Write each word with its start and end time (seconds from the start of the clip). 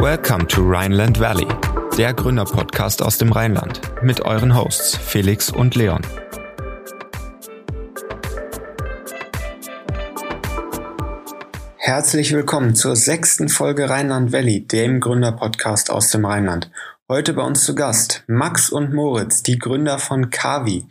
Welcome 0.00 0.46
to 0.46 0.62
Rhineland 0.62 1.18
Valley, 1.18 1.48
der 1.96 2.14
Gründerpodcast 2.14 3.02
aus 3.02 3.18
dem 3.18 3.32
Rheinland 3.32 3.80
mit 4.00 4.20
euren 4.20 4.54
Hosts 4.54 4.96
Felix 4.96 5.50
und 5.50 5.74
Leon. 5.74 6.02
Herzlich 11.78 12.32
willkommen 12.32 12.76
zur 12.76 12.94
sechsten 12.94 13.48
Folge 13.48 13.90
Rheinland 13.90 14.32
Valley, 14.32 14.64
dem 14.68 15.00
Gründerpodcast 15.00 15.90
aus 15.90 16.10
dem 16.10 16.24
Rheinland. 16.24 16.70
Heute 17.08 17.32
bei 17.32 17.42
uns 17.42 17.64
zu 17.64 17.74
Gast 17.74 18.22
Max 18.28 18.70
und 18.70 18.94
Moritz, 18.94 19.42
die 19.42 19.58
Gründer 19.58 19.98
von 19.98 20.30
Kavi, 20.30 20.86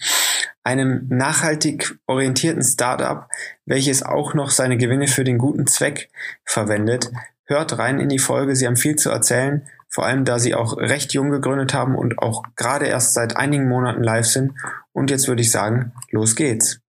einem 0.66 1.08
nachhaltig 1.08 1.97
orientierten 2.08 2.61
Startup, 2.61 3.30
welches 3.66 4.04
auch 4.04 4.33
noch 4.33 4.50
seine 4.50 4.75
Gewinne 4.75 5.08
für 5.08 5.24
den 5.24 5.38
guten 5.38 5.66
Zweck 5.66 6.10
verwendet. 6.44 7.10
Hört 7.50 7.78
rein 7.78 8.01
in 8.01 8.10
die 8.10 8.19
Folge, 8.19 8.57
sie 8.57 8.68
haben 8.68 8.75
viel 8.75 8.97
zu 8.97 9.10
erzählen, 9.10 9.65
vor 9.88 10.05
allem 10.05 10.25
da 10.25 10.38
sie 10.38 10.54
auch 10.54 10.75
recht 10.75 11.14
jung 11.14 11.29
gegründet 11.29 11.74
haben 11.74 11.96
und 11.96 12.19
auch 12.19 12.43
gerade 12.57 12.88
erst 12.88 13.14
seit 13.14 13.38
einigen 13.38 13.69
Monaten 13.69 14.04
live 14.04 14.25
sind. 14.25 14.51
Und 14.92 15.10
jetzt 15.11 15.29
würde 15.29 15.42
ich 15.42 15.50
sagen, 15.50 15.93
los 16.11 16.36
geht's. 16.36 16.82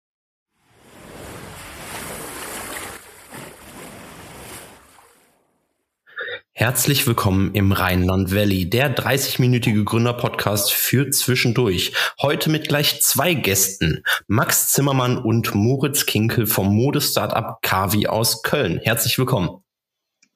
Herzlich 6.52 7.06
willkommen 7.06 7.54
im 7.54 7.70
Rheinland 7.70 8.34
Valley, 8.34 8.68
der 8.68 8.96
30-minütige 8.96 9.84
Gründer-Podcast 9.84 10.72
für 10.72 11.08
zwischendurch. 11.10 11.92
Heute 12.20 12.50
mit 12.50 12.66
gleich 12.66 13.00
zwei 13.00 13.34
Gästen, 13.34 14.02
Max 14.26 14.72
Zimmermann 14.72 15.18
und 15.18 15.54
Moritz 15.54 16.04
Kinkel 16.04 16.48
vom 16.48 16.74
Modestartup 16.74 17.62
Kavi 17.62 18.08
aus 18.08 18.42
Köln. 18.42 18.80
Herzlich 18.82 19.20
willkommen. 19.20 19.62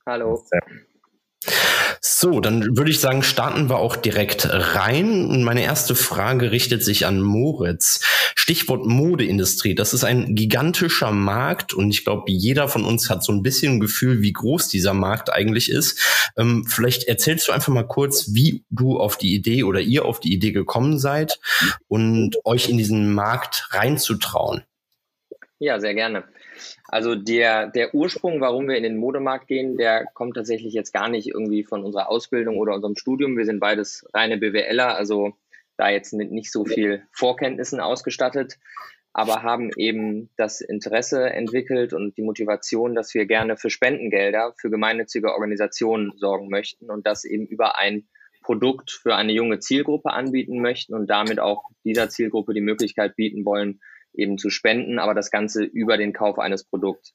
Hallo. 0.04 0.44
So, 2.00 2.40
dann 2.40 2.76
würde 2.76 2.90
ich 2.90 2.98
sagen, 2.98 3.22
starten 3.22 3.68
wir 3.68 3.76
auch 3.76 3.94
direkt 3.94 4.48
rein. 4.50 5.26
Und 5.26 5.44
meine 5.44 5.62
erste 5.62 5.94
Frage 5.94 6.50
richtet 6.50 6.82
sich 6.84 7.06
an 7.06 7.20
Moritz. 7.20 8.00
Stichwort 8.34 8.86
Modeindustrie. 8.86 9.74
Das 9.76 9.94
ist 9.94 10.02
ein 10.02 10.34
gigantischer 10.34 11.12
Markt 11.12 11.74
und 11.74 11.90
ich 11.90 12.04
glaube, 12.04 12.24
jeder 12.32 12.66
von 12.66 12.84
uns 12.84 13.08
hat 13.08 13.22
so 13.22 13.32
ein 13.32 13.42
bisschen 13.42 13.74
ein 13.74 13.80
Gefühl, 13.80 14.20
wie 14.22 14.32
groß 14.32 14.68
dieser 14.68 14.94
Markt 14.94 15.32
eigentlich 15.32 15.70
ist. 15.70 16.32
Ähm, 16.36 16.64
vielleicht 16.68 17.04
erzählst 17.04 17.46
du 17.46 17.52
einfach 17.52 17.72
mal 17.72 17.86
kurz, 17.86 18.34
wie 18.34 18.64
du 18.70 18.98
auf 18.98 19.16
die 19.16 19.34
Idee 19.34 19.62
oder 19.62 19.80
ihr 19.80 20.04
auf 20.04 20.18
die 20.18 20.32
Idee 20.32 20.50
gekommen 20.50 20.98
seid 20.98 21.38
und 21.86 22.36
euch 22.44 22.68
in 22.68 22.78
diesen 22.78 23.14
Markt 23.14 23.68
reinzutrauen. 23.70 24.64
Ja, 25.60 25.78
sehr 25.78 25.94
gerne. 25.94 26.24
Also 26.92 27.14
der, 27.14 27.68
der 27.68 27.94
Ursprung, 27.94 28.42
warum 28.42 28.68
wir 28.68 28.76
in 28.76 28.82
den 28.82 28.98
Modemarkt 28.98 29.48
gehen, 29.48 29.78
der 29.78 30.04
kommt 30.12 30.36
tatsächlich 30.36 30.74
jetzt 30.74 30.92
gar 30.92 31.08
nicht 31.08 31.26
irgendwie 31.26 31.64
von 31.64 31.82
unserer 31.82 32.10
Ausbildung 32.10 32.58
oder 32.58 32.74
unserem 32.74 32.96
Studium. 32.96 33.38
Wir 33.38 33.46
sind 33.46 33.60
beides 33.60 34.06
reine 34.12 34.36
BWLer, 34.36 34.94
also 34.94 35.32
da 35.78 35.88
jetzt 35.88 36.12
mit 36.12 36.30
nicht 36.32 36.52
so 36.52 36.66
viel 36.66 37.02
Vorkenntnissen 37.10 37.80
ausgestattet, 37.80 38.58
aber 39.14 39.42
haben 39.42 39.70
eben 39.78 40.28
das 40.36 40.60
Interesse 40.60 41.30
entwickelt 41.30 41.94
und 41.94 42.18
die 42.18 42.22
Motivation, 42.22 42.94
dass 42.94 43.14
wir 43.14 43.24
gerne 43.24 43.56
für 43.56 43.70
Spendengelder 43.70 44.52
für 44.60 44.68
gemeinnützige 44.68 45.32
Organisationen 45.32 46.12
sorgen 46.18 46.50
möchten 46.50 46.90
und 46.90 47.06
das 47.06 47.24
eben 47.24 47.46
über 47.46 47.78
ein 47.78 48.06
Produkt 48.42 48.90
für 48.90 49.16
eine 49.16 49.32
junge 49.32 49.60
Zielgruppe 49.60 50.10
anbieten 50.10 50.60
möchten 50.60 50.92
und 50.92 51.08
damit 51.08 51.40
auch 51.40 51.62
dieser 51.84 52.10
Zielgruppe 52.10 52.52
die 52.52 52.60
Möglichkeit 52.60 53.16
bieten 53.16 53.46
wollen, 53.46 53.80
eben 54.14 54.38
zu 54.38 54.50
spenden, 54.50 54.98
aber 54.98 55.14
das 55.14 55.30
Ganze 55.30 55.64
über 55.64 55.96
den 55.96 56.12
Kauf 56.12 56.38
eines 56.38 56.64
Produkts. 56.64 57.14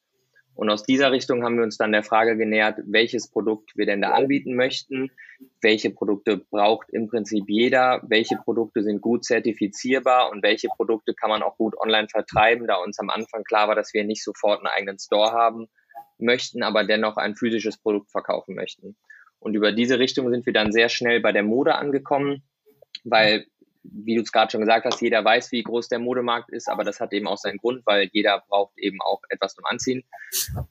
Und 0.58 0.70
aus 0.70 0.82
dieser 0.82 1.12
Richtung 1.12 1.44
haben 1.44 1.56
wir 1.56 1.62
uns 1.62 1.76
dann 1.76 1.92
der 1.92 2.02
Frage 2.02 2.36
genähert, 2.36 2.80
welches 2.84 3.30
Produkt 3.30 3.76
wir 3.76 3.86
denn 3.86 4.02
da 4.02 4.10
anbieten 4.10 4.56
möchten, 4.56 5.12
welche 5.60 5.90
Produkte 5.90 6.36
braucht 6.36 6.90
im 6.90 7.06
Prinzip 7.06 7.44
jeder, 7.46 8.02
welche 8.08 8.34
Produkte 8.36 8.82
sind 8.82 9.00
gut 9.00 9.24
zertifizierbar 9.24 10.32
und 10.32 10.42
welche 10.42 10.66
Produkte 10.66 11.14
kann 11.14 11.30
man 11.30 11.44
auch 11.44 11.56
gut 11.56 11.78
online 11.78 12.08
vertreiben, 12.08 12.66
da 12.66 12.74
uns 12.74 12.98
am 12.98 13.08
Anfang 13.08 13.44
klar 13.44 13.68
war, 13.68 13.76
dass 13.76 13.94
wir 13.94 14.02
nicht 14.02 14.24
sofort 14.24 14.58
einen 14.58 14.66
eigenen 14.66 14.98
Store 14.98 15.30
haben 15.30 15.68
möchten, 16.18 16.64
aber 16.64 16.82
dennoch 16.82 17.18
ein 17.18 17.36
physisches 17.36 17.78
Produkt 17.78 18.10
verkaufen 18.10 18.56
möchten. 18.56 18.96
Und 19.38 19.54
über 19.54 19.70
diese 19.70 20.00
Richtung 20.00 20.28
sind 20.28 20.44
wir 20.44 20.52
dann 20.52 20.72
sehr 20.72 20.88
schnell 20.88 21.20
bei 21.20 21.30
der 21.30 21.44
Mode 21.44 21.76
angekommen, 21.76 22.42
weil 23.04 23.46
wie 23.92 24.16
du 24.16 24.22
es 24.22 24.32
gerade 24.32 24.50
schon 24.50 24.60
gesagt 24.60 24.84
hast, 24.84 25.00
jeder 25.00 25.24
weiß, 25.24 25.52
wie 25.52 25.62
groß 25.62 25.88
der 25.88 25.98
Modemarkt 25.98 26.50
ist, 26.50 26.68
aber 26.68 26.84
das 26.84 27.00
hat 27.00 27.12
eben 27.12 27.26
auch 27.26 27.38
seinen 27.38 27.58
Grund, 27.58 27.84
weil 27.86 28.08
jeder 28.12 28.42
braucht 28.48 28.76
eben 28.78 29.00
auch 29.00 29.22
etwas 29.28 29.54
zum 29.54 29.64
Anziehen. 29.64 30.04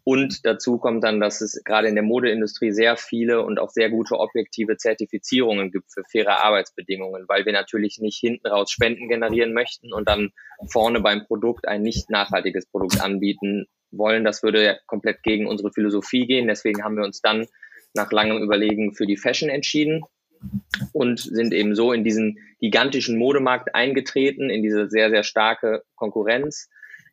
Und 0.04 0.46
dazu 0.46 0.78
kommt 0.78 1.04
dann, 1.04 1.20
dass 1.20 1.42
es 1.42 1.62
gerade 1.64 1.88
in 1.88 1.96
der 1.96 2.04
Modeindustrie 2.04 2.72
sehr 2.72 2.98
viele 2.98 3.44
und 3.44 3.60
auch 3.60 3.70
sehr 3.70 3.90
gute 3.90 4.20
objektive 4.20 4.78
Zertifizierungen 4.78 5.72
gibt 5.72 5.92
für 5.92 6.04
faire 6.04 6.44
Arbeitsbedingungen, 6.44 7.26
weil 7.28 7.46
wir 7.46 7.54
natürlich 7.54 8.00
nicht 8.00 8.20
hinten 8.20 8.48
raus 8.48 8.72
Spenden 8.72 9.10
generieren 9.10 9.54
möchten 9.54 9.94
und 9.94 10.08
dann 10.08 10.32
vorne 10.72 11.02
beim 11.02 11.26
Produkt 11.26 11.68
ein 11.68 11.82
nicht 11.82 12.10
nachhaltiges 12.10 12.66
Produkt 12.66 13.02
anbieten 13.02 13.66
wollen. 13.92 14.24
Das 14.24 14.44
würde 14.44 14.80
komplett 14.86 15.24
gegen 15.24 15.48
unsere 15.48 15.72
Philosophie 15.72 16.28
gehen. 16.28 16.48
Deswegen 16.48 16.84
haben 16.84 16.98
wir 16.98 17.06
uns 17.06 17.22
dann 17.22 17.48
nach 17.94 18.12
langem 18.12 18.42
Überlegen 18.42 18.94
für 18.94 19.06
die 19.06 19.18
Fashion 19.18 19.50
entschieden 19.50 20.04
und 20.94 21.20
sind 21.20 21.54
eben 21.54 21.76
so 21.76 21.94
in 21.94 22.04
diesen 22.04 22.40
gigantischen 22.60 23.18
Modemarkt 23.18 23.76
eingetreten, 23.76 24.50
in 24.50 24.64
diese 24.64 24.90
sehr, 24.90 25.10
sehr 25.10 25.24
starke 25.24 25.84
Konkurrenz, 25.96 26.70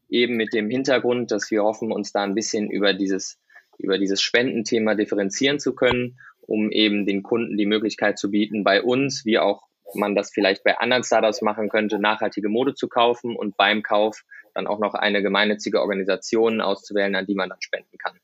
eben 0.08 0.36
mit 0.36 0.52
dem 0.52 0.70
Hintergrund, 0.70 1.30
dass 1.30 1.50
wir 1.50 1.62
hoffen, 1.62 1.92
uns 1.92 2.12
da 2.12 2.22
ein 2.22 2.34
bisschen 2.34 2.70
über 2.70 2.94
dieses, 2.94 3.38
über 3.78 3.98
dieses 3.98 4.22
Spendenthema 4.22 4.94
differenzieren 4.94 5.58
zu 5.58 5.74
können, 5.74 6.18
um 6.40 6.70
eben 6.70 7.06
den 7.06 7.22
Kunden 7.22 7.56
die 7.56 7.66
Möglichkeit 7.66 8.18
zu 8.18 8.30
bieten, 8.30 8.64
bei 8.64 8.82
uns, 8.82 9.24
wie 9.24 9.38
auch 9.38 9.66
man 9.94 10.14
das 10.14 10.30
vielleicht 10.32 10.64
bei 10.64 10.78
anderen 10.78 11.04
Startups 11.04 11.42
machen 11.42 11.68
könnte, 11.68 11.98
nachhaltige 11.98 12.48
Mode 12.48 12.74
zu 12.74 12.88
kaufen 12.88 13.36
und 13.36 13.56
beim 13.56 13.82
Kauf 13.82 14.24
dann 14.54 14.66
auch 14.66 14.78
noch 14.78 14.94
eine 14.94 15.22
gemeinnützige 15.22 15.80
Organisation 15.80 16.60
auszuwählen, 16.60 17.14
an 17.14 17.26
die 17.26 17.34
man 17.34 17.48
dann 17.48 17.60
spenden 17.60 17.98
kann. 17.98 18.18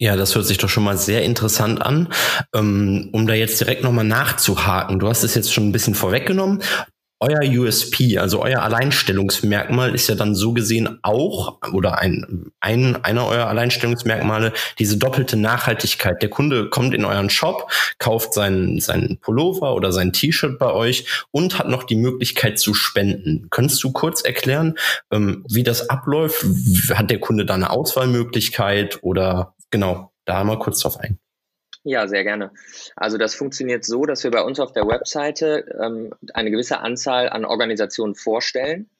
Ja, 0.00 0.14
das 0.14 0.34
hört 0.34 0.46
sich 0.46 0.58
doch 0.58 0.68
schon 0.68 0.84
mal 0.84 0.96
sehr 0.96 1.22
interessant 1.22 1.82
an. 1.82 2.08
Ähm, 2.54 3.08
um 3.12 3.26
da 3.26 3.34
jetzt 3.34 3.60
direkt 3.60 3.82
nochmal 3.82 4.04
nachzuhaken, 4.04 5.00
du 5.00 5.08
hast 5.08 5.24
es 5.24 5.34
jetzt 5.34 5.52
schon 5.52 5.68
ein 5.68 5.72
bisschen 5.72 5.94
vorweggenommen 5.94 6.62
euer 7.20 7.40
USP, 7.42 8.18
also 8.18 8.42
euer 8.42 8.62
Alleinstellungsmerkmal 8.62 9.94
ist 9.94 10.08
ja 10.08 10.14
dann 10.14 10.36
so 10.36 10.52
gesehen 10.52 11.00
auch 11.02 11.58
oder 11.72 11.98
ein, 11.98 12.52
ein 12.60 13.02
einer 13.04 13.26
eurer 13.26 13.48
Alleinstellungsmerkmale 13.48 14.52
diese 14.78 14.98
doppelte 14.98 15.36
Nachhaltigkeit. 15.36 16.22
Der 16.22 16.30
Kunde 16.30 16.70
kommt 16.70 16.94
in 16.94 17.04
euren 17.04 17.28
Shop, 17.28 17.70
kauft 17.98 18.34
seinen 18.34 18.80
seinen 18.80 19.18
Pullover 19.18 19.74
oder 19.74 19.90
sein 19.90 20.12
T-Shirt 20.12 20.58
bei 20.60 20.72
euch 20.72 21.26
und 21.32 21.58
hat 21.58 21.68
noch 21.68 21.82
die 21.82 21.96
Möglichkeit 21.96 22.60
zu 22.60 22.72
spenden. 22.72 23.48
Könntest 23.50 23.82
du 23.82 23.90
kurz 23.90 24.22
erklären, 24.22 24.76
ähm, 25.10 25.44
wie 25.50 25.64
das 25.64 25.90
abläuft? 25.90 26.44
Hat 26.94 27.10
der 27.10 27.18
Kunde 27.18 27.44
da 27.44 27.54
eine 27.54 27.70
Auswahlmöglichkeit 27.70 29.00
oder 29.02 29.54
genau 29.70 30.12
da 30.24 30.44
mal 30.44 30.58
kurz 30.58 30.80
drauf 30.80 30.98
ein? 30.98 31.18
Ja, 31.84 32.06
sehr 32.06 32.24
gerne. 32.24 32.52
Also 32.96 33.18
das 33.18 33.34
funktioniert 33.34 33.84
so, 33.84 34.04
dass 34.04 34.24
wir 34.24 34.30
bei 34.30 34.42
uns 34.42 34.60
auf 34.60 34.72
der 34.72 34.86
Webseite 34.86 35.64
ähm, 35.82 36.12
eine 36.34 36.50
gewisse 36.50 36.80
Anzahl 36.80 37.28
an 37.28 37.44
Organisationen 37.44 38.14
vorstellen 38.14 38.90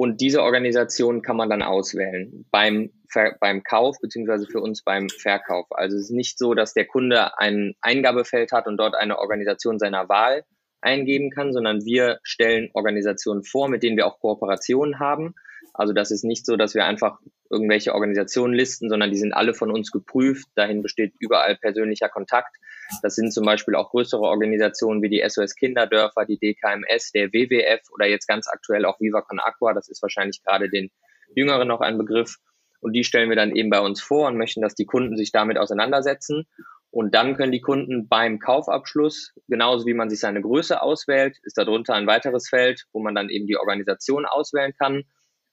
und 0.00 0.22
diese 0.22 0.42
Organisation 0.42 1.20
kann 1.20 1.36
man 1.36 1.50
dann 1.50 1.62
auswählen 1.62 2.46
beim, 2.50 2.90
Ver 3.06 3.36
beim 3.38 3.62
Kauf 3.62 3.98
beziehungsweise 4.00 4.46
für 4.46 4.62
uns 4.62 4.82
beim 4.82 5.10
Verkauf. 5.10 5.66
Also 5.72 5.98
es 5.98 6.04
ist 6.04 6.12
nicht 6.12 6.38
so, 6.38 6.54
dass 6.54 6.72
der 6.72 6.86
Kunde 6.86 7.36
ein 7.38 7.74
Eingabefeld 7.82 8.52
hat 8.52 8.66
und 8.66 8.78
dort 8.78 8.94
eine 8.94 9.18
Organisation 9.18 9.78
seiner 9.78 10.08
Wahl 10.08 10.44
eingeben 10.82 11.30
kann, 11.30 11.52
sondern 11.52 11.84
wir 11.84 12.20
stellen 12.22 12.70
Organisationen 12.74 13.42
vor, 13.42 13.68
mit 13.68 13.82
denen 13.82 13.96
wir 13.96 14.06
auch 14.06 14.20
Kooperationen 14.20 14.98
haben 14.98 15.34
also 15.74 15.92
das 15.92 16.10
ist 16.10 16.24
nicht 16.24 16.46
so, 16.46 16.56
dass 16.56 16.74
wir 16.74 16.84
einfach 16.84 17.18
irgendwelche 17.48 17.94
Organisationen 17.94 18.54
listen, 18.54 18.88
sondern 18.88 19.10
die 19.10 19.18
sind 19.18 19.32
alle 19.32 19.54
von 19.54 19.70
uns 19.70 19.90
geprüft. 19.90 20.48
Dahin 20.54 20.82
besteht 20.82 21.14
überall 21.18 21.56
persönlicher 21.56 22.08
Kontakt. 22.08 22.56
Das 23.02 23.14
sind 23.14 23.32
zum 23.32 23.44
Beispiel 23.44 23.74
auch 23.74 23.90
größere 23.90 24.22
Organisationen 24.22 25.02
wie 25.02 25.08
die 25.08 25.22
SOS 25.26 25.54
Kinderdörfer, 25.54 26.26
die 26.26 26.38
DKMS, 26.38 27.12
der 27.12 27.32
WWF 27.32 27.80
oder 27.92 28.06
jetzt 28.06 28.26
ganz 28.26 28.48
aktuell 28.48 28.84
auch 28.84 29.00
Viva 29.00 29.22
Con 29.22 29.40
Aqua. 29.40 29.72
Das 29.72 29.88
ist 29.88 30.02
wahrscheinlich 30.02 30.42
gerade 30.44 30.68
den 30.68 30.90
Jüngeren 31.34 31.68
noch 31.68 31.80
ein 31.80 31.98
Begriff. 31.98 32.36
Und 32.80 32.94
die 32.94 33.04
stellen 33.04 33.28
wir 33.28 33.36
dann 33.36 33.54
eben 33.54 33.70
bei 33.70 33.80
uns 33.80 34.00
vor 34.00 34.28
und 34.28 34.38
möchten, 34.38 34.62
dass 34.62 34.74
die 34.74 34.86
Kunden 34.86 35.16
sich 35.16 35.32
damit 35.32 35.58
auseinandersetzen. 35.58 36.46
Und 36.90 37.14
dann 37.14 37.36
können 37.36 37.52
die 37.52 37.60
Kunden 37.60 38.08
beim 38.08 38.40
Kaufabschluss, 38.40 39.32
genauso 39.48 39.86
wie 39.86 39.94
man 39.94 40.10
sich 40.10 40.18
seine 40.18 40.42
Größe 40.42 40.82
auswählt, 40.82 41.38
ist 41.42 41.56
darunter 41.56 41.94
ein 41.94 42.08
weiteres 42.08 42.48
Feld, 42.48 42.84
wo 42.92 43.00
man 43.00 43.14
dann 43.14 43.28
eben 43.28 43.46
die 43.46 43.56
Organisation 43.56 44.26
auswählen 44.26 44.74
kann. 44.76 45.04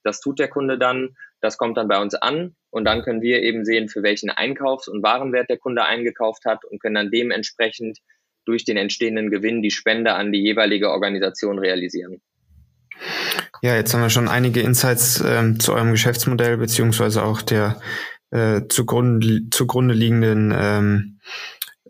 Das 0.04 0.20
tut 0.20 0.40
der 0.40 0.48
Kunde 0.48 0.80
dann, 0.80 1.16
das 1.42 1.58
kommt 1.58 1.78
dann 1.78 1.88
bei 1.88 2.02
uns 2.02 2.16
an 2.16 2.56
und 2.72 2.86
dann 2.86 3.04
können 3.04 3.22
wir 3.22 3.44
eben 3.44 3.66
sehen, 3.66 3.88
für 3.88 4.02
welchen 4.02 4.32
Einkaufs- 4.32 4.88
und 4.88 5.04
Warenwert 5.04 5.50
der 5.50 5.58
Kunde 5.58 5.84
eingekauft 5.86 6.46
hat 6.46 6.66
und 6.66 6.82
können 6.82 6.96
dann 6.96 7.12
dementsprechend 7.12 8.00
durch 8.46 8.64
den 8.64 8.78
entstehenden 8.78 9.30
Gewinn 9.30 9.62
die 9.62 9.72
Spende 9.72 10.14
an 10.14 10.32
die 10.32 10.42
jeweilige 10.42 10.90
Organisation 10.90 11.60
realisieren. 11.60 12.22
Ja, 13.62 13.76
jetzt 13.76 13.94
haben 13.94 14.02
wir 14.02 14.10
schon 14.10 14.28
einige 14.28 14.62
Insights 14.62 15.24
ähm, 15.26 15.60
zu 15.60 15.74
eurem 15.74 15.92
Geschäftsmodell 15.92 16.58
beziehungsweise 16.58 17.24
auch 17.24 17.42
der 17.42 17.80
äh, 18.32 18.62
zugrunde, 18.70 19.50
zugrunde 19.52 19.94
liegenden 19.94 20.54
ähm, 20.56 21.20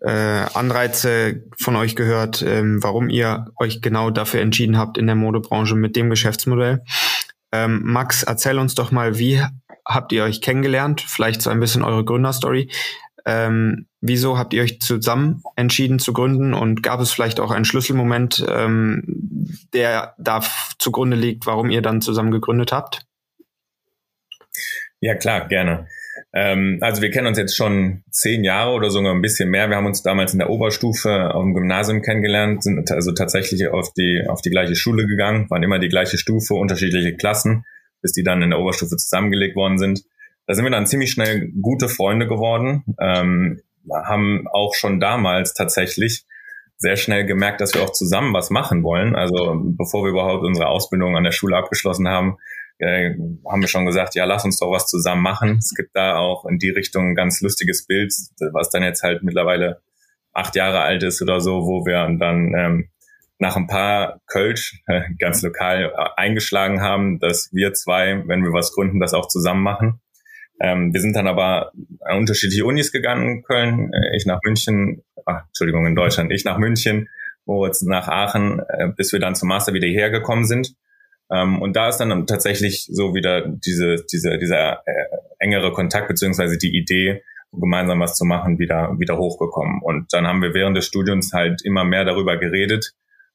äh, 0.01 0.45
Anreize 0.53 1.43
von 1.59 1.75
euch 1.75 1.95
gehört, 1.95 2.41
ähm, 2.41 2.83
warum 2.83 3.09
ihr 3.09 3.47
euch 3.57 3.81
genau 3.81 4.11
dafür 4.11 4.41
entschieden 4.41 4.77
habt 4.77 4.97
in 4.97 5.07
der 5.07 5.15
Modebranche 5.15 5.75
mit 5.75 5.95
dem 5.95 6.09
Geschäftsmodell. 6.09 6.83
Ähm, 7.51 7.81
Max, 7.83 8.23
erzähl 8.23 8.59
uns 8.59 8.75
doch 8.75 8.91
mal, 8.91 9.17
wie 9.17 9.41
habt 9.85 10.11
ihr 10.11 10.23
euch 10.23 10.41
kennengelernt? 10.41 11.01
Vielleicht 11.01 11.41
so 11.41 11.49
ein 11.49 11.59
bisschen 11.59 11.83
eure 11.83 12.03
Gründerstory. 12.03 12.69
Ähm, 13.25 13.87
wieso 13.99 14.37
habt 14.37 14.53
ihr 14.53 14.63
euch 14.63 14.79
zusammen 14.79 15.41
entschieden 15.55 15.99
zu 15.99 16.13
gründen 16.13 16.53
und 16.53 16.81
gab 16.83 17.01
es 17.01 17.11
vielleicht 17.11 17.39
auch 17.39 17.51
einen 17.51 17.65
Schlüsselmoment, 17.65 18.45
ähm, 18.49 19.03
der 19.73 20.15
da 20.17 20.41
zugrunde 20.77 21.17
liegt, 21.17 21.45
warum 21.45 21.69
ihr 21.69 21.81
dann 21.81 22.01
zusammen 22.01 22.31
gegründet 22.31 22.71
habt? 22.71 23.05
Ja, 25.01 25.15
klar, 25.15 25.47
gerne. 25.47 25.87
Ähm, 26.33 26.79
also 26.81 27.01
wir 27.01 27.09
kennen 27.09 27.27
uns 27.27 27.37
jetzt 27.37 27.55
schon 27.55 28.03
zehn 28.11 28.43
Jahre 28.43 28.71
oder 28.71 28.89
sogar 28.89 29.13
ein 29.13 29.21
bisschen 29.21 29.49
mehr. 29.49 29.69
Wir 29.69 29.77
haben 29.77 29.85
uns 29.85 30.03
damals 30.03 30.33
in 30.33 30.39
der 30.39 30.49
Oberstufe 30.49 31.33
auf 31.33 31.43
dem 31.43 31.53
Gymnasium 31.53 32.01
kennengelernt, 32.01 32.63
sind 32.63 32.91
also 32.91 33.13
tatsächlich 33.13 33.67
auf 33.67 33.93
die, 33.93 34.23
auf 34.27 34.41
die 34.41 34.49
gleiche 34.49 34.75
Schule 34.75 35.07
gegangen, 35.07 35.49
waren 35.49 35.63
immer 35.63 35.79
die 35.79 35.89
gleiche 35.89 36.17
Stufe, 36.17 36.53
unterschiedliche 36.53 37.15
Klassen, 37.15 37.63
bis 38.01 38.11
die 38.11 38.23
dann 38.23 38.41
in 38.41 38.49
der 38.51 38.59
Oberstufe 38.59 38.97
zusammengelegt 38.97 39.55
worden 39.55 39.77
sind. 39.77 40.03
Da 40.45 40.53
sind 40.53 40.65
wir 40.65 40.71
dann 40.71 40.87
ziemlich 40.87 41.11
schnell 41.11 41.51
gute 41.61 41.89
Freunde 41.89 42.27
geworden, 42.27 42.83
ähm, 43.01 43.61
haben 43.91 44.47
auch 44.51 44.75
schon 44.75 44.99
damals 44.99 45.53
tatsächlich 45.53 46.25
sehr 46.77 46.95
schnell 46.95 47.25
gemerkt, 47.25 47.59
dass 47.59 47.73
wir 47.73 47.81
auch 47.81 47.91
zusammen 47.91 48.33
was 48.33 48.49
machen 48.49 48.83
wollen. 48.83 49.15
Also 49.15 49.59
bevor 49.77 50.03
wir 50.03 50.11
überhaupt 50.11 50.43
unsere 50.43 50.67
Ausbildung 50.67 51.15
an 51.17 51.23
der 51.23 51.31
Schule 51.31 51.57
abgeschlossen 51.57 52.07
haben, 52.07 52.37
äh, 52.79 53.15
haben 53.49 53.61
wir 53.61 53.67
schon 53.67 53.85
gesagt, 53.85 54.15
ja, 54.15 54.25
lass 54.25 54.45
uns 54.45 54.59
doch 54.59 54.71
was 54.71 54.87
zusammen 54.87 55.21
machen. 55.21 55.57
Es 55.57 55.73
gibt 55.75 55.95
da 55.95 56.17
auch 56.17 56.45
in 56.45 56.59
die 56.59 56.69
Richtung 56.69 57.11
ein 57.11 57.15
ganz 57.15 57.41
lustiges 57.41 57.85
Bild, 57.85 58.13
was 58.53 58.69
dann 58.69 58.83
jetzt 58.83 59.03
halt 59.03 59.23
mittlerweile 59.23 59.81
acht 60.33 60.55
Jahre 60.55 60.81
alt 60.81 61.03
ist 61.03 61.21
oder 61.21 61.41
so, 61.41 61.65
wo 61.65 61.85
wir 61.85 62.07
dann 62.19 62.53
ähm, 62.55 62.89
nach 63.39 63.55
ein 63.55 63.67
paar 63.67 64.19
Kölsch 64.27 64.81
äh, 64.87 65.01
ganz 65.19 65.41
lokal 65.41 65.91
äh, 65.95 66.09
eingeschlagen 66.15 66.81
haben, 66.81 67.19
dass 67.19 67.49
wir 67.53 67.73
zwei, 67.73 68.23
wenn 68.27 68.43
wir 68.43 68.53
was 68.53 68.73
gründen, 68.73 68.99
das 68.99 69.13
auch 69.13 69.27
zusammen 69.27 69.63
machen. 69.63 69.99
Ähm, 70.59 70.93
wir 70.93 71.01
sind 71.01 71.15
dann 71.15 71.27
aber 71.27 71.71
an 72.01 72.17
unterschiedliche 72.17 72.65
Unis 72.65 72.91
gegangen, 72.91 73.43
Köln, 73.43 73.91
äh, 73.93 74.15
ich 74.15 74.25
nach 74.25 74.39
München, 74.43 75.03
ach, 75.25 75.45
Entschuldigung, 75.47 75.85
in 75.85 75.95
Deutschland, 75.95 76.31
ich 76.31 76.45
nach 76.45 76.57
München, 76.57 77.09
Moritz 77.45 77.81
nach 77.83 78.07
Aachen, 78.07 78.59
äh, 78.67 78.87
bis 78.95 79.13
wir 79.13 79.19
dann 79.19 79.35
zum 79.35 79.49
Master 79.49 79.73
wieder 79.73 79.87
hergekommen 79.87 80.45
sind. 80.45 80.75
Ähm, 81.31 81.61
und 81.61 81.75
da 81.75 81.89
ist 81.89 81.97
dann 81.97 82.25
tatsächlich 82.25 82.87
so 82.89 83.13
wieder 83.13 83.47
diese, 83.47 83.97
diese, 84.11 84.37
dieser 84.37 84.83
äh, 84.85 85.05
engere 85.39 85.71
Kontakt 85.71 86.07
beziehungsweise 86.07 86.57
die 86.57 86.75
Idee, 86.77 87.21
gemeinsam 87.51 87.99
was 87.99 88.15
zu 88.15 88.25
machen, 88.25 88.59
wieder, 88.59 88.95
wieder 88.97 89.17
hochgekommen. 89.17 89.81
Und 89.81 90.13
dann 90.13 90.27
haben 90.27 90.41
wir 90.41 90.53
während 90.53 90.77
des 90.77 90.85
Studiums 90.85 91.33
halt 91.33 91.61
immer 91.63 91.83
mehr 91.83 92.05
darüber 92.05 92.37
geredet, 92.37 92.93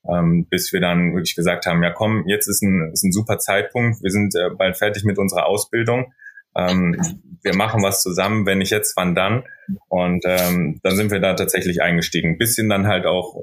ähm, 0.08 0.46
bis 0.48 0.72
wir 0.72 0.80
dann 0.80 1.14
wirklich 1.14 1.34
gesagt 1.34 1.66
haben, 1.66 1.82
ja 1.82 1.90
komm, 1.90 2.24
jetzt 2.26 2.48
ist 2.48 2.62
ein, 2.62 2.90
ist 2.92 3.04
ein 3.04 3.12
super 3.12 3.38
Zeitpunkt, 3.38 4.02
wir 4.02 4.10
sind 4.10 4.34
äh, 4.34 4.50
bald 4.56 4.76
fertig 4.76 5.04
mit 5.04 5.18
unserer 5.18 5.46
Ausbildung. 5.46 6.12
Ähm, 6.56 7.00
wir 7.42 7.56
machen 7.56 7.82
was 7.82 8.02
zusammen, 8.02 8.44
wenn 8.46 8.58
nicht 8.58 8.70
jetzt, 8.70 8.96
wann 8.96 9.14
dann? 9.14 9.44
Und 9.88 10.24
ähm, 10.26 10.80
dann 10.82 10.96
sind 10.96 11.10
wir 11.10 11.20
da 11.20 11.34
tatsächlich 11.34 11.82
eingestiegen. 11.82 12.38
bisschen 12.38 12.68
dann 12.68 12.86
halt 12.86 13.06
auch 13.06 13.42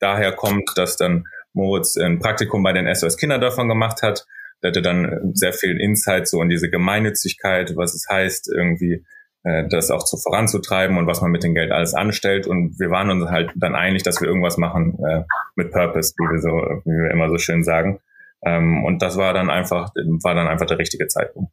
daher 0.00 0.32
kommt, 0.32 0.70
dass 0.76 0.96
dann 0.96 1.24
Moritz 1.58 1.96
ein 1.96 2.20
Praktikum 2.20 2.62
bei 2.62 2.72
den 2.72 2.92
SOS 2.92 3.16
Kinderdörfern 3.16 3.68
gemacht 3.68 4.02
hat. 4.02 4.26
Der 4.62 4.70
hatte 4.70 4.82
dann 4.82 5.32
sehr 5.34 5.52
viel 5.52 5.78
Insight 5.80 6.26
so 6.26 6.40
in 6.40 6.48
diese 6.48 6.70
Gemeinnützigkeit, 6.70 7.76
was 7.76 7.94
es 7.94 8.06
heißt, 8.08 8.50
irgendwie 8.52 9.04
äh, 9.44 9.68
das 9.68 9.90
auch 9.90 10.04
zu 10.04 10.16
voranzutreiben 10.16 10.96
und 10.96 11.06
was 11.06 11.20
man 11.20 11.30
mit 11.30 11.44
dem 11.44 11.54
Geld 11.54 11.70
alles 11.70 11.94
anstellt. 11.94 12.46
Und 12.46 12.78
wir 12.78 12.90
waren 12.90 13.10
uns 13.10 13.30
halt 13.30 13.52
dann 13.56 13.74
einig, 13.74 14.02
dass 14.02 14.20
wir 14.20 14.28
irgendwas 14.28 14.56
machen 14.56 14.98
äh, 15.04 15.24
mit 15.54 15.70
Purpose, 15.70 16.14
wie 16.16 16.32
wir 16.32 16.40
so, 16.40 16.48
wie 16.84 17.02
wir 17.04 17.10
immer 17.10 17.28
so 17.28 17.38
schön 17.38 17.62
sagen. 17.62 18.00
Ähm, 18.44 18.84
und 18.84 19.02
das 19.02 19.16
war 19.16 19.34
dann 19.34 19.50
einfach, 19.50 19.90
war 20.22 20.34
dann 20.34 20.48
einfach 20.48 20.66
der 20.66 20.78
richtige 20.78 21.06
Zeitpunkt. 21.08 21.52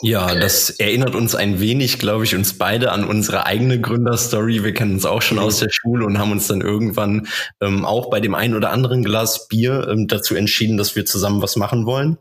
Ja, 0.00 0.34
das 0.34 0.70
erinnert 0.70 1.14
uns 1.16 1.34
ein 1.34 1.58
wenig, 1.58 1.98
glaube 1.98 2.24
ich, 2.24 2.34
uns 2.34 2.56
beide 2.56 2.92
an 2.92 3.04
unsere 3.04 3.46
eigene 3.46 3.80
Gründerstory. 3.80 4.62
Wir 4.62 4.72
kennen 4.72 4.94
uns 4.94 5.04
auch 5.04 5.22
schon 5.22 5.40
aus 5.40 5.58
der 5.58 5.70
Schule 5.70 6.06
und 6.06 6.18
haben 6.18 6.30
uns 6.30 6.46
dann 6.46 6.60
irgendwann 6.60 7.26
ähm, 7.60 7.84
auch 7.84 8.08
bei 8.08 8.20
dem 8.20 8.34
einen 8.34 8.54
oder 8.54 8.70
anderen 8.70 9.02
Glas 9.02 9.48
Bier 9.48 9.88
ähm, 9.90 10.06
dazu 10.06 10.36
entschieden, 10.36 10.76
dass 10.76 10.94
wir 10.94 11.04
zusammen 11.04 11.42
was 11.42 11.56
machen 11.56 11.84
wollen. 11.84 12.18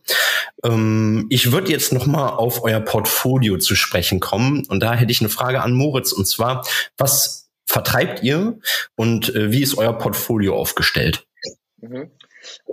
Ähm, 0.64 1.28
ich 1.30 1.52
würde 1.52 1.72
jetzt 1.72 1.94
noch 1.94 2.08
mal 2.08 2.30
auf 2.30 2.64
euer 2.64 2.80
Portfolio 2.80 3.58
zu 3.58 3.76
sprechen 3.76 4.20
kommen 4.20 4.66
und 4.68 4.82
da 4.82 4.94
hätte 4.94 5.12
ich 5.12 5.22
eine 5.22 5.30
Frage 5.30 5.62
an 5.62 5.74
Moritz 5.74 6.12
und 6.12 6.28
zwar, 6.28 6.66
was 6.98 7.50
vertreibt 7.66 8.24
ihr 8.24 8.60
und 8.96 9.36
äh, 9.36 9.52
wie 9.52 9.62
ist 9.62 9.78
euer 9.78 9.94
Portfolio 9.94 10.56
aufgestellt? 10.56 11.28
Mhm. 11.80 12.10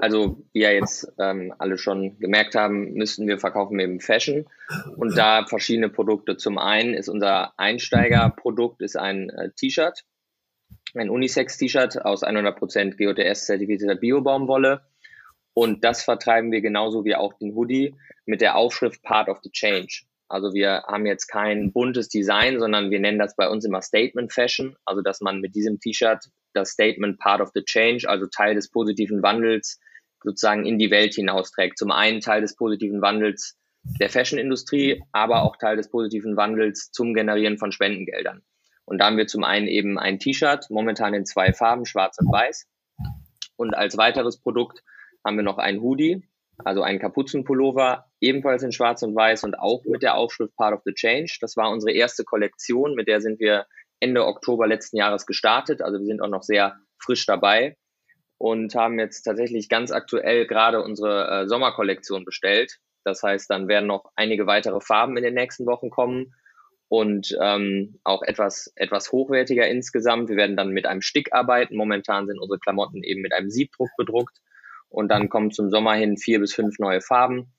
Also, 0.00 0.44
wie 0.52 0.62
ja 0.62 0.70
jetzt 0.70 1.12
ähm, 1.18 1.54
alle 1.58 1.78
schon 1.78 2.18
gemerkt 2.18 2.54
haben, 2.54 2.92
müssten 2.94 3.26
wir 3.26 3.38
verkaufen 3.38 3.78
eben 3.78 4.00
Fashion 4.00 4.46
und 4.96 5.16
da 5.16 5.46
verschiedene 5.46 5.88
Produkte. 5.88 6.36
Zum 6.36 6.58
einen 6.58 6.94
ist 6.94 7.08
unser 7.08 7.58
Einsteigerprodukt 7.58 8.82
ist 8.82 8.96
ein 8.96 9.30
äh, 9.30 9.50
T-Shirt, 9.56 10.04
ein 10.94 11.10
Unisex-T-Shirt 11.10 12.04
aus 12.04 12.22
100% 12.22 12.96
GOTS-zertifizierter 12.96 13.96
Bio-Baumwolle 13.96 14.82
und 15.54 15.84
das 15.84 16.02
vertreiben 16.02 16.50
wir 16.50 16.60
genauso 16.60 17.04
wie 17.04 17.14
auch 17.14 17.32
den 17.34 17.54
Hoodie 17.54 17.94
mit 18.26 18.40
der 18.40 18.56
Aufschrift 18.56 19.02
Part 19.02 19.28
of 19.28 19.38
the 19.42 19.50
Change. 19.50 20.02
Also 20.28 20.52
wir 20.52 20.82
haben 20.88 21.06
jetzt 21.06 21.28
kein 21.28 21.72
buntes 21.72 22.08
Design, 22.08 22.58
sondern 22.58 22.90
wir 22.90 22.98
nennen 22.98 23.20
das 23.20 23.36
bei 23.36 23.48
uns 23.48 23.64
immer 23.64 23.80
Statement 23.80 24.32
Fashion. 24.32 24.76
Also 24.84 25.00
dass 25.00 25.20
man 25.20 25.40
mit 25.40 25.54
diesem 25.54 25.78
T-Shirt 25.78 26.28
das 26.54 26.70
Statement 26.70 27.18
Part 27.18 27.40
of 27.40 27.50
the 27.54 27.62
Change, 27.62 28.08
also 28.08 28.26
Teil 28.26 28.54
des 28.54 28.70
positiven 28.70 29.22
Wandels, 29.22 29.80
sozusagen 30.22 30.64
in 30.64 30.78
die 30.78 30.90
Welt 30.90 31.14
hinausträgt. 31.14 31.78
Zum 31.78 31.90
einen 31.90 32.20
Teil 32.20 32.40
des 32.40 32.56
positiven 32.56 33.02
Wandels 33.02 33.56
der 34.00 34.08
Fashion-Industrie, 34.08 35.02
aber 35.12 35.42
auch 35.42 35.56
Teil 35.56 35.76
des 35.76 35.90
positiven 35.90 36.36
Wandels 36.36 36.90
zum 36.90 37.14
Generieren 37.14 37.58
von 37.58 37.72
Spendengeldern. 37.72 38.42
Und 38.86 38.98
da 38.98 39.06
haben 39.06 39.16
wir 39.16 39.26
zum 39.26 39.44
einen 39.44 39.66
eben 39.66 39.98
ein 39.98 40.18
T-Shirt, 40.18 40.66
momentan 40.70 41.14
in 41.14 41.26
zwei 41.26 41.52
Farben, 41.52 41.86
schwarz 41.86 42.18
und 42.18 42.30
weiß. 42.32 42.66
Und 43.56 43.74
als 43.74 43.96
weiteres 43.96 44.40
Produkt 44.40 44.82
haben 45.24 45.36
wir 45.36 45.44
noch 45.44 45.58
ein 45.58 45.80
Hoodie, 45.80 46.22
also 46.58 46.82
einen 46.82 46.98
Kapuzenpullover, 46.98 48.06
ebenfalls 48.20 48.62
in 48.62 48.72
schwarz 48.72 49.02
und 49.02 49.14
weiß 49.14 49.44
und 49.44 49.58
auch 49.58 49.84
mit 49.84 50.02
der 50.02 50.16
Aufschrift 50.16 50.54
Part 50.56 50.74
of 50.74 50.82
the 50.84 50.92
Change. 50.92 51.38
Das 51.40 51.56
war 51.56 51.70
unsere 51.70 51.92
erste 51.92 52.24
Kollektion, 52.24 52.94
mit 52.94 53.08
der 53.08 53.20
sind 53.20 53.40
wir 53.40 53.66
Ende 54.04 54.26
Oktober 54.26 54.66
letzten 54.66 54.98
Jahres 54.98 55.24
gestartet. 55.24 55.80
Also 55.80 55.98
wir 55.98 56.06
sind 56.06 56.20
auch 56.20 56.28
noch 56.28 56.42
sehr 56.42 56.76
frisch 56.98 57.24
dabei 57.24 57.78
und 58.36 58.74
haben 58.74 58.98
jetzt 58.98 59.22
tatsächlich 59.22 59.70
ganz 59.70 59.92
aktuell 59.92 60.46
gerade 60.46 60.82
unsere 60.82 61.44
äh, 61.44 61.48
Sommerkollektion 61.48 62.26
bestellt. 62.26 62.80
Das 63.02 63.22
heißt, 63.22 63.48
dann 63.48 63.66
werden 63.66 63.86
noch 63.86 64.12
einige 64.14 64.46
weitere 64.46 64.80
Farben 64.82 65.16
in 65.16 65.24
den 65.24 65.32
nächsten 65.32 65.64
Wochen 65.64 65.88
kommen 65.88 66.34
und 66.88 67.34
ähm, 67.40 67.98
auch 68.04 68.22
etwas, 68.22 68.70
etwas 68.76 69.10
hochwertiger 69.10 69.66
insgesamt. 69.68 70.28
Wir 70.28 70.36
werden 70.36 70.56
dann 70.56 70.68
mit 70.70 70.84
einem 70.84 71.00
Stick 71.00 71.32
arbeiten. 71.32 71.74
Momentan 71.74 72.26
sind 72.26 72.38
unsere 72.38 72.58
Klamotten 72.58 73.02
eben 73.02 73.22
mit 73.22 73.32
einem 73.32 73.48
Siebdruck 73.48 73.88
bedruckt 73.96 74.36
und 74.90 75.08
dann 75.08 75.30
kommen 75.30 75.50
zum 75.50 75.70
Sommer 75.70 75.94
hin 75.94 76.18
vier 76.18 76.40
bis 76.40 76.52
fünf 76.52 76.78
neue 76.78 77.00
Farben 77.00 77.54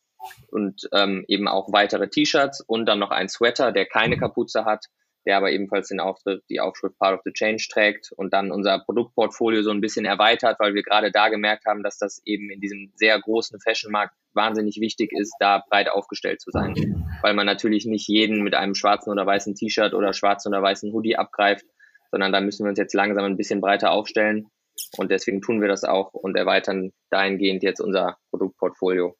und 0.51 0.87
ähm, 0.93 1.25
eben 1.27 1.47
auch 1.47 1.73
weitere 1.73 2.07
T-Shirts 2.07 2.61
und 2.61 2.85
dann 2.85 2.99
noch 2.99 3.11
ein 3.11 3.29
Sweater, 3.29 3.71
der 3.71 3.87
keine 3.87 4.17
Kapuze 4.17 4.65
hat 4.65 4.85
der 5.25 5.37
aber 5.37 5.51
ebenfalls 5.51 5.87
den 5.87 5.99
Auftritt, 5.99 6.43
die 6.49 6.59
Aufschrift 6.59 6.97
Part 6.99 7.15
of 7.15 7.21
the 7.25 7.31
Change 7.31 7.67
trägt 7.71 8.11
und 8.15 8.33
dann 8.33 8.51
unser 8.51 8.79
Produktportfolio 8.79 9.63
so 9.63 9.71
ein 9.71 9.81
bisschen 9.81 10.05
erweitert, 10.05 10.59
weil 10.59 10.73
wir 10.73 10.83
gerade 10.83 11.11
da 11.11 11.29
gemerkt 11.29 11.65
haben, 11.65 11.83
dass 11.83 11.97
das 11.97 12.21
eben 12.25 12.49
in 12.49 12.61
diesem 12.61 12.91
sehr 12.95 13.19
großen 13.19 13.59
Fashionmarkt 13.59 14.15
wahnsinnig 14.33 14.79
wichtig 14.79 15.11
ist, 15.13 15.33
da 15.39 15.63
breit 15.69 15.89
aufgestellt 15.89 16.41
zu 16.41 16.51
sein, 16.51 16.75
weil 17.21 17.33
man 17.33 17.45
natürlich 17.45 17.85
nicht 17.85 18.07
jeden 18.07 18.43
mit 18.43 18.53
einem 18.53 18.75
schwarzen 18.75 19.11
oder 19.11 19.25
weißen 19.25 19.55
T-Shirt 19.55 19.93
oder 19.93 20.13
schwarzen 20.13 20.49
oder 20.49 20.61
weißen 20.61 20.91
Hoodie 20.93 21.15
abgreift, 21.15 21.65
sondern 22.11 22.31
da 22.31 22.41
müssen 22.41 22.65
wir 22.65 22.69
uns 22.69 22.79
jetzt 22.79 22.93
langsam 22.93 23.25
ein 23.25 23.37
bisschen 23.37 23.61
breiter 23.61 23.91
aufstellen 23.91 24.47
und 24.97 25.11
deswegen 25.11 25.41
tun 25.41 25.61
wir 25.61 25.67
das 25.67 25.83
auch 25.83 26.13
und 26.13 26.35
erweitern 26.35 26.91
dahingehend 27.09 27.63
jetzt 27.63 27.79
unser 27.79 28.17
Produktportfolio. 28.29 29.15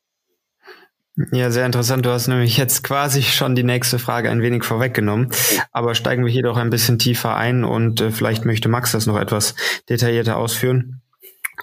Ja, 1.32 1.50
sehr 1.50 1.66
interessant. 1.66 2.06
Du 2.06 2.10
hast 2.10 2.28
nämlich 2.28 2.58
jetzt 2.58 2.84
quasi 2.84 3.22
schon 3.22 3.56
die 3.56 3.64
nächste 3.64 4.00
Frage 4.00 4.30
ein 4.30 4.42
wenig 4.42 4.66
vorweggenommen. 4.66 5.32
Aber 5.72 5.96
steigen 5.96 6.26
wir 6.26 6.32
hier 6.32 6.44
doch 6.44 6.58
ein 6.58 6.70
bisschen 6.70 7.00
tiefer 7.00 7.36
ein 7.36 7.64
und 7.64 8.02
äh, 8.02 8.12
vielleicht 8.12 8.44
möchte 8.44 8.68
Max 8.68 8.92
das 8.92 9.06
noch 9.06 9.18
etwas 9.18 9.56
detaillierter 9.88 10.36
ausführen. 10.36 11.02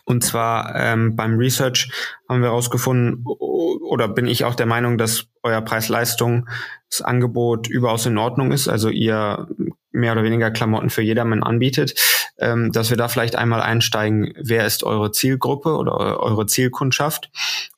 Und 0.07 0.25
zwar 0.25 0.75
ähm, 0.75 1.17
beim 1.17 1.37
Research 1.37 1.91
haben 2.29 2.41
wir 2.41 2.49
herausgefunden, 2.49 3.25
oder 3.27 4.09
bin 4.09 4.27
ich 4.27 4.47
auch 4.47 4.55
der 4.55 4.67
Meinung, 4.67 4.97
dass 4.97 5.27
euer 5.43 5.61
Preis-Leistung, 5.61 6.49
das 6.91 7.03
Angebot 7.03 7.69
überaus 7.69 8.07
in 8.07 8.17
Ordnung 8.17 8.53
ist. 8.53 8.69
Also 8.69 8.89
ihr 8.89 9.49
mehr 9.93 10.13
oder 10.13 10.25
weniger 10.25 10.51
Klamotten 10.51 10.91
für 10.91 11.03
jedermann 11.03 11.43
anbietet, 11.43 11.95
ähm, 12.39 12.73
dass 12.73 12.91
wir 12.91 12.97
da 12.97 13.09
vielleicht 13.09 13.37
einmal 13.37 13.61
einsteigen, 13.61 14.33
wer 14.37 14.67
ist 14.67 14.85
eure 14.85 15.13
Zielgruppe 15.13 15.77
oder 15.77 16.21
eure 16.21 16.47
Zielkundschaft 16.47 17.31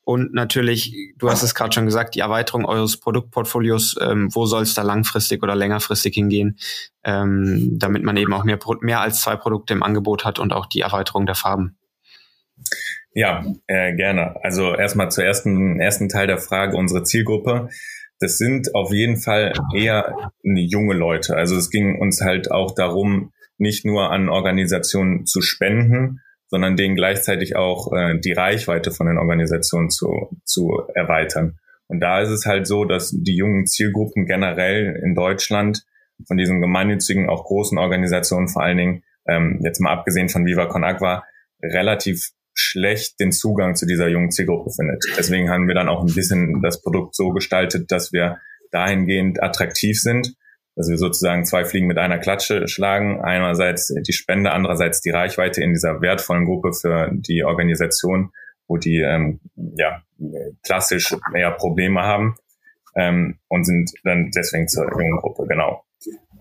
und 0.04 0.34
natürlich, 0.34 1.14
du 1.16 1.30
hast 1.30 1.42
es 1.42 1.54
gerade 1.54 1.72
schon 1.72 1.86
gesagt, 1.86 2.14
die 2.14 2.20
Erweiterung 2.20 2.66
eures 2.66 2.98
Produktportfolios, 2.98 3.96
ähm, 4.00 4.34
wo 4.34 4.44
soll 4.44 4.62
es 4.62 4.74
da 4.74 4.82
langfristig 4.82 5.42
oder 5.42 5.56
längerfristig 5.56 6.14
hingehen, 6.14 6.58
ähm, 7.04 7.78
damit 7.78 8.02
man 8.02 8.16
eben 8.18 8.32
auch 8.34 8.44
mehr, 8.44 8.58
mehr 8.80 9.00
als 9.00 9.22
zwei 9.22 9.36
Produkte 9.36 9.72
im 9.72 9.82
Angebot 9.82 10.24
hat 10.24 10.38
und 10.38 10.52
auch 10.52 10.66
die 10.66 10.82
Erweiterung 10.82 11.24
der 11.24 11.34
Farben. 11.34 11.76
Ja, 13.14 13.44
äh, 13.66 13.94
gerne. 13.94 14.36
Also 14.42 14.74
erstmal 14.74 15.10
zur 15.10 15.24
ersten, 15.24 15.80
ersten 15.80 16.08
Teil 16.08 16.26
der 16.26 16.38
Frage, 16.38 16.76
unsere 16.76 17.04
Zielgruppe. 17.04 17.70
Das 18.20 18.38
sind 18.38 18.74
auf 18.74 18.92
jeden 18.92 19.16
Fall 19.16 19.52
eher 19.74 20.30
junge 20.42 20.94
Leute. 20.94 21.36
Also 21.36 21.56
es 21.56 21.70
ging 21.70 22.00
uns 22.00 22.20
halt 22.20 22.50
auch 22.50 22.74
darum, 22.74 23.32
nicht 23.58 23.84
nur 23.84 24.10
an 24.10 24.28
Organisationen 24.28 25.26
zu 25.26 25.40
spenden, 25.40 26.20
sondern 26.48 26.76
denen 26.76 26.94
gleichzeitig 26.94 27.56
auch 27.56 27.92
äh, 27.92 28.18
die 28.18 28.32
Reichweite 28.32 28.90
von 28.90 29.06
den 29.06 29.18
Organisationen 29.18 29.90
zu, 29.90 30.36
zu 30.44 30.82
erweitern. 30.94 31.58
Und 31.86 32.00
da 32.00 32.20
ist 32.20 32.30
es 32.30 32.46
halt 32.46 32.66
so, 32.66 32.84
dass 32.84 33.10
die 33.10 33.36
jungen 33.36 33.66
Zielgruppen 33.66 34.26
generell 34.26 35.00
in 35.02 35.14
Deutschland 35.14 35.84
von 36.26 36.36
diesen 36.36 36.60
gemeinnützigen, 36.60 37.28
auch 37.28 37.44
großen 37.44 37.78
Organisationen 37.78 38.48
vor 38.48 38.62
allen 38.62 38.78
Dingen, 38.78 39.02
ähm, 39.26 39.60
jetzt 39.62 39.80
mal 39.80 39.92
abgesehen 39.92 40.28
von 40.28 40.46
Viva 40.46 40.66
Con 40.66 40.84
Agua, 40.84 41.24
relativ 41.62 42.30
schlecht 42.54 43.20
den 43.20 43.32
Zugang 43.32 43.74
zu 43.74 43.86
dieser 43.86 44.08
jungen 44.08 44.30
Zielgruppe 44.30 44.70
findet. 44.70 45.02
Deswegen 45.16 45.50
haben 45.50 45.68
wir 45.68 45.74
dann 45.74 45.88
auch 45.88 46.02
ein 46.02 46.14
bisschen 46.14 46.62
das 46.62 46.80
Produkt 46.80 47.14
so 47.14 47.30
gestaltet, 47.30 47.90
dass 47.90 48.12
wir 48.12 48.38
dahingehend 48.70 49.42
attraktiv 49.42 50.00
sind, 50.00 50.34
dass 50.76 50.88
wir 50.88 50.98
sozusagen 50.98 51.44
zwei 51.44 51.64
Fliegen 51.64 51.86
mit 51.86 51.98
einer 51.98 52.18
Klatsche 52.18 52.66
schlagen. 52.68 53.20
Einerseits 53.22 53.92
die 54.06 54.12
Spende, 54.12 54.52
andererseits 54.52 55.00
die 55.00 55.10
Reichweite 55.10 55.62
in 55.62 55.72
dieser 55.72 56.00
wertvollen 56.00 56.44
Gruppe 56.44 56.72
für 56.72 57.10
die 57.12 57.44
Organisation, 57.44 58.30
wo 58.66 58.76
die 58.76 59.00
ähm, 59.00 59.40
ja 59.76 60.02
klassisch 60.64 61.14
eher 61.34 61.52
Probleme 61.52 62.02
haben 62.02 62.36
ähm, 62.96 63.38
und 63.48 63.64
sind 63.64 63.92
dann 64.04 64.30
deswegen 64.34 64.68
zur 64.68 64.90
jungen 64.90 65.18
Gruppe, 65.18 65.46
genau. 65.46 65.84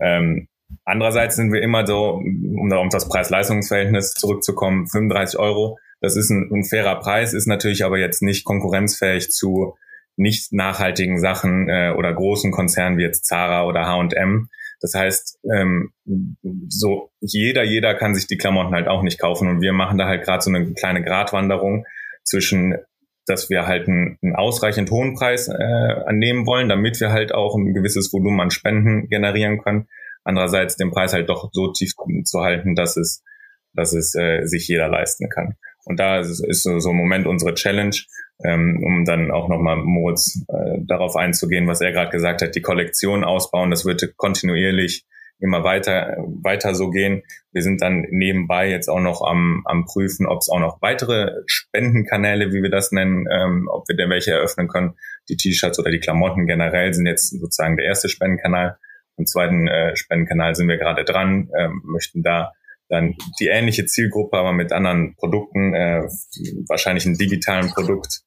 Ähm, 0.00 0.48
andererseits 0.84 1.36
sind 1.36 1.52
wir 1.52 1.62
immer 1.62 1.86
so, 1.86 2.14
um 2.14 2.68
da 2.70 2.78
um 2.78 2.88
das 2.88 3.08
Preis-Leistungs-Verhältnis 3.08 4.14
zurückzukommen, 4.14 4.88
35 4.88 5.38
Euro 5.38 5.78
das 6.04 6.16
ist 6.16 6.30
ein, 6.30 6.50
ein 6.52 6.64
fairer 6.64 7.00
Preis, 7.00 7.32
ist 7.32 7.46
natürlich 7.46 7.84
aber 7.84 7.98
jetzt 7.98 8.22
nicht 8.22 8.44
konkurrenzfähig 8.44 9.30
zu 9.30 9.74
nicht 10.16 10.52
nachhaltigen 10.52 11.18
Sachen 11.18 11.68
äh, 11.68 11.92
oder 11.96 12.12
großen 12.12 12.52
Konzernen 12.52 12.98
wie 12.98 13.02
jetzt 13.02 13.24
Zara 13.24 13.64
oder 13.66 13.86
H&M. 13.86 14.48
Das 14.80 14.94
heißt, 14.94 15.40
ähm, 15.50 15.92
so 16.68 17.10
jeder, 17.20 17.64
jeder 17.64 17.94
kann 17.94 18.14
sich 18.14 18.26
die 18.26 18.36
Klamotten 18.36 18.74
halt 18.74 18.86
auch 18.86 19.02
nicht 19.02 19.18
kaufen 19.18 19.48
und 19.48 19.62
wir 19.62 19.72
machen 19.72 19.96
da 19.96 20.06
halt 20.06 20.24
gerade 20.24 20.42
so 20.42 20.50
eine 20.50 20.74
kleine 20.74 21.02
Gratwanderung 21.02 21.86
zwischen, 22.22 22.76
dass 23.26 23.48
wir 23.48 23.66
halt 23.66 23.88
einen, 23.88 24.18
einen 24.22 24.36
ausreichend 24.36 24.90
hohen 24.90 25.14
Preis 25.14 25.48
äh, 25.48 25.54
annehmen 26.06 26.46
wollen, 26.46 26.68
damit 26.68 27.00
wir 27.00 27.10
halt 27.10 27.34
auch 27.34 27.56
ein 27.56 27.72
gewisses 27.72 28.12
Volumen 28.12 28.40
an 28.40 28.50
Spenden 28.50 29.08
generieren 29.08 29.62
können. 29.62 29.88
Andererseits 30.22 30.76
den 30.76 30.90
Preis 30.90 31.14
halt 31.14 31.30
doch 31.30 31.48
so 31.52 31.72
tief 31.72 31.92
zu 32.24 32.40
halten, 32.40 32.74
dass 32.74 32.98
es, 32.98 33.22
dass 33.72 33.94
es 33.94 34.14
äh, 34.14 34.44
sich 34.44 34.68
jeder 34.68 34.88
leisten 34.88 35.28
kann. 35.30 35.56
Und 35.84 35.98
da 36.00 36.20
ist, 36.20 36.40
ist 36.40 36.62
so, 36.62 36.90
im 36.90 36.96
Moment 36.96 37.26
unsere 37.26 37.54
Challenge, 37.54 37.96
ähm, 38.44 38.82
um 38.82 39.04
dann 39.04 39.30
auch 39.30 39.48
nochmal 39.48 39.76
Moritz 39.76 40.44
äh, 40.48 40.78
darauf 40.86 41.16
einzugehen, 41.16 41.66
was 41.66 41.80
er 41.80 41.92
gerade 41.92 42.10
gesagt 42.10 42.42
hat, 42.42 42.54
die 42.54 42.62
Kollektion 42.62 43.24
ausbauen. 43.24 43.70
Das 43.70 43.84
wird 43.84 44.16
kontinuierlich 44.16 45.04
immer 45.40 45.62
weiter, 45.64 46.16
weiter 46.42 46.74
so 46.74 46.90
gehen. 46.90 47.22
Wir 47.52 47.62
sind 47.62 47.82
dann 47.82 48.06
nebenbei 48.10 48.70
jetzt 48.70 48.88
auch 48.88 49.00
noch 49.00 49.22
am, 49.22 49.62
am 49.66 49.84
prüfen, 49.84 50.26
ob 50.26 50.38
es 50.38 50.48
auch 50.48 50.60
noch 50.60 50.80
weitere 50.80 51.42
Spendenkanäle, 51.46 52.52
wie 52.52 52.62
wir 52.62 52.70
das 52.70 52.92
nennen, 52.92 53.26
ähm, 53.30 53.68
ob 53.70 53.88
wir 53.88 53.96
denn 53.96 54.10
welche 54.10 54.32
eröffnen 54.32 54.68
können. 54.68 54.94
Die 55.28 55.36
T-Shirts 55.36 55.78
oder 55.78 55.90
die 55.90 56.00
Klamotten 56.00 56.46
generell 56.46 56.94
sind 56.94 57.06
jetzt 57.06 57.30
sozusagen 57.30 57.76
der 57.76 57.86
erste 57.86 58.08
Spendenkanal. 58.08 58.78
Im 59.16 59.26
zweiten 59.26 59.68
äh, 59.68 59.94
Spendenkanal 59.96 60.54
sind 60.54 60.68
wir 60.68 60.78
gerade 60.78 61.04
dran, 61.04 61.50
ähm, 61.56 61.82
möchten 61.84 62.22
da 62.22 62.52
dann 62.94 63.14
die 63.40 63.48
ähnliche 63.48 63.86
Zielgruppe, 63.86 64.36
aber 64.36 64.52
mit 64.52 64.72
anderen 64.72 65.14
Produkten, 65.16 65.74
äh, 65.74 66.02
wahrscheinlich 66.68 67.04
ein 67.06 67.18
digitalen 67.18 67.68
Produkt 67.70 68.22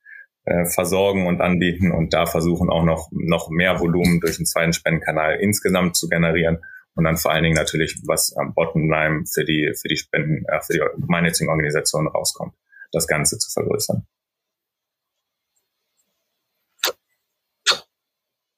äh, 0.46 0.66
versorgen 0.66 1.26
und 1.28 1.42
anbieten 1.42 1.92
und 1.92 2.14
da 2.14 2.26
versuchen 2.26 2.70
auch 2.70 2.84
noch, 2.84 3.10
noch 3.12 3.50
mehr 3.50 3.80
Volumen 3.80 4.20
durch 4.20 4.38
den 4.38 4.46
zweiten 4.46 4.74
Spendenkanal 4.74 5.40
insgesamt 5.40 5.96
zu 5.96 6.08
generieren 6.10 6.60
und 6.96 7.04
dann 7.04 7.18
vor 7.18 7.32
allen 7.32 7.44
Dingen 7.44 7.56
natürlich, 7.56 8.02
was 8.08 8.36
am 8.36 8.54
Bottomline 8.54 9.24
für 9.32 9.46
die, 9.46 9.72
für 9.80 9.88
die 9.88 9.98
Spenden, 9.98 10.46
äh, 10.48 10.62
für 10.62 10.74
die 10.74 11.02
gemeinnützigen 11.02 11.50
Organisationen 11.50 12.08
rauskommt, 12.08 12.54
das 12.92 13.08
Ganze 13.08 13.38
zu 13.38 13.52
vergrößern. 13.52 14.06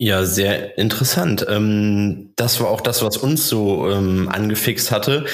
Ja, 0.01 0.23
sehr 0.23 0.77
interessant. 0.77 1.45
Ähm, 1.49 2.31
das 2.37 2.61
war 2.61 2.69
auch 2.69 2.79
das, 2.79 3.03
was 3.03 3.17
uns 3.17 3.49
so 3.49 3.89
ähm, 3.91 4.29
angefixt 4.29 4.91
hatte, 4.91 5.25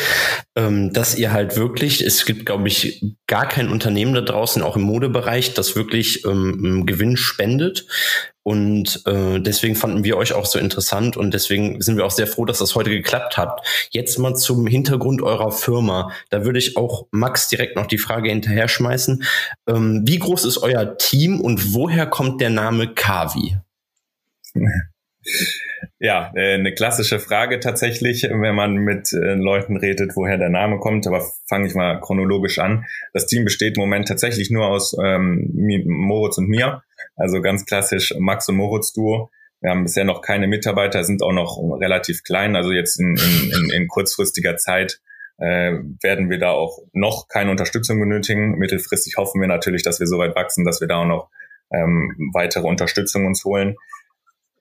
ähm, 0.55 0.91
dass 0.91 1.15
ihr 1.15 1.31
halt 1.31 1.55
wirklich, 1.55 2.01
es 2.01 2.25
gibt, 2.25 2.47
glaube 2.47 2.67
ich, 2.67 3.03
gar 3.27 3.47
kein 3.47 3.69
Unternehmen 3.69 4.15
da 4.15 4.21
draußen, 4.21 4.63
auch 4.63 4.75
im 4.75 4.81
Modebereich, 4.81 5.53
das 5.53 5.75
wirklich 5.75 6.23
Gewinn 6.23 7.15
spendet. 7.15 7.85
Und 8.41 9.03
äh, 9.05 9.39
deswegen 9.39 9.75
fanden 9.75 10.03
wir 10.03 10.17
euch 10.17 10.33
auch 10.33 10.47
so 10.47 10.57
interessant 10.57 11.15
und 11.15 11.33
deswegen 11.33 11.81
sind 11.81 11.97
wir 11.97 12.05
auch 12.05 12.11
sehr 12.11 12.27
froh, 12.27 12.45
dass 12.45 12.59
das 12.59 12.73
heute 12.73 12.89
geklappt 12.89 13.37
hat. 13.37 13.61
Jetzt 13.91 14.17
mal 14.17 14.35
zum 14.35 14.65
Hintergrund 14.65 15.21
eurer 15.21 15.51
Firma. 15.51 16.11
Da 16.29 16.43
würde 16.43 16.57
ich 16.57 16.75
auch 16.75 17.05
Max 17.11 17.49
direkt 17.49 17.75
noch 17.75 17.85
die 17.85 17.99
Frage 17.99 18.29
hinterher 18.29 18.67
schmeißen. 18.67 19.23
Ähm, 19.67 20.01
wie 20.05 20.19
groß 20.19 20.45
ist 20.45 20.57
euer 20.57 20.97
Team 20.97 21.39
und 21.39 21.73
woher 21.73 22.07
kommt 22.07 22.41
der 22.41 22.49
Name 22.49 22.93
Kavi? 22.93 23.57
Ja, 25.99 26.31
äh, 26.35 26.53
eine 26.53 26.73
klassische 26.73 27.19
Frage 27.19 27.59
tatsächlich, 27.59 28.23
wenn 28.23 28.55
man 28.55 28.75
mit 28.75 29.11
äh, 29.13 29.33
Leuten 29.33 29.77
redet, 29.77 30.15
woher 30.15 30.37
der 30.37 30.49
Name 30.49 30.77
kommt. 30.77 31.07
Aber 31.07 31.23
fange 31.47 31.67
ich 31.67 31.73
mal 31.73 31.99
chronologisch 31.99 32.59
an. 32.59 32.85
Das 33.13 33.25
Team 33.25 33.43
besteht 33.43 33.77
im 33.77 33.81
Moment 33.81 34.07
tatsächlich 34.07 34.51
nur 34.51 34.67
aus 34.67 34.95
ähm, 35.03 35.49
Moritz 35.85 36.37
und 36.37 36.47
mir. 36.47 36.83
Also 37.15 37.41
ganz 37.41 37.65
klassisch 37.65 38.13
Max 38.19 38.47
und 38.49 38.57
Moritz 38.57 38.93
Duo. 38.93 39.31
Wir 39.61 39.71
haben 39.71 39.83
bisher 39.83 40.03
noch 40.03 40.21
keine 40.21 40.47
Mitarbeiter, 40.47 41.03
sind 41.03 41.23
auch 41.23 41.33
noch 41.33 41.57
relativ 41.79 42.23
klein. 42.23 42.55
Also 42.55 42.71
jetzt 42.71 42.99
in, 42.99 43.15
in, 43.15 43.69
in 43.71 43.87
kurzfristiger 43.87 44.57
Zeit 44.57 44.99
äh, 45.37 45.73
werden 46.03 46.29
wir 46.29 46.39
da 46.39 46.51
auch 46.51 46.79
noch 46.93 47.27
keine 47.29 47.51
Unterstützung 47.51 47.99
benötigen. 47.99 48.57
Mittelfristig 48.57 49.15
hoffen 49.17 49.41
wir 49.41 49.47
natürlich, 49.47 49.81
dass 49.81 49.99
wir 49.99 50.07
so 50.07 50.19
weit 50.19 50.35
wachsen, 50.35 50.65
dass 50.65 50.81
wir 50.81 50.87
da 50.87 50.97
auch 50.97 51.07
noch 51.07 51.29
ähm, 51.71 52.31
weitere 52.33 52.67
Unterstützung 52.67 53.25
uns 53.25 53.43
holen. 53.43 53.75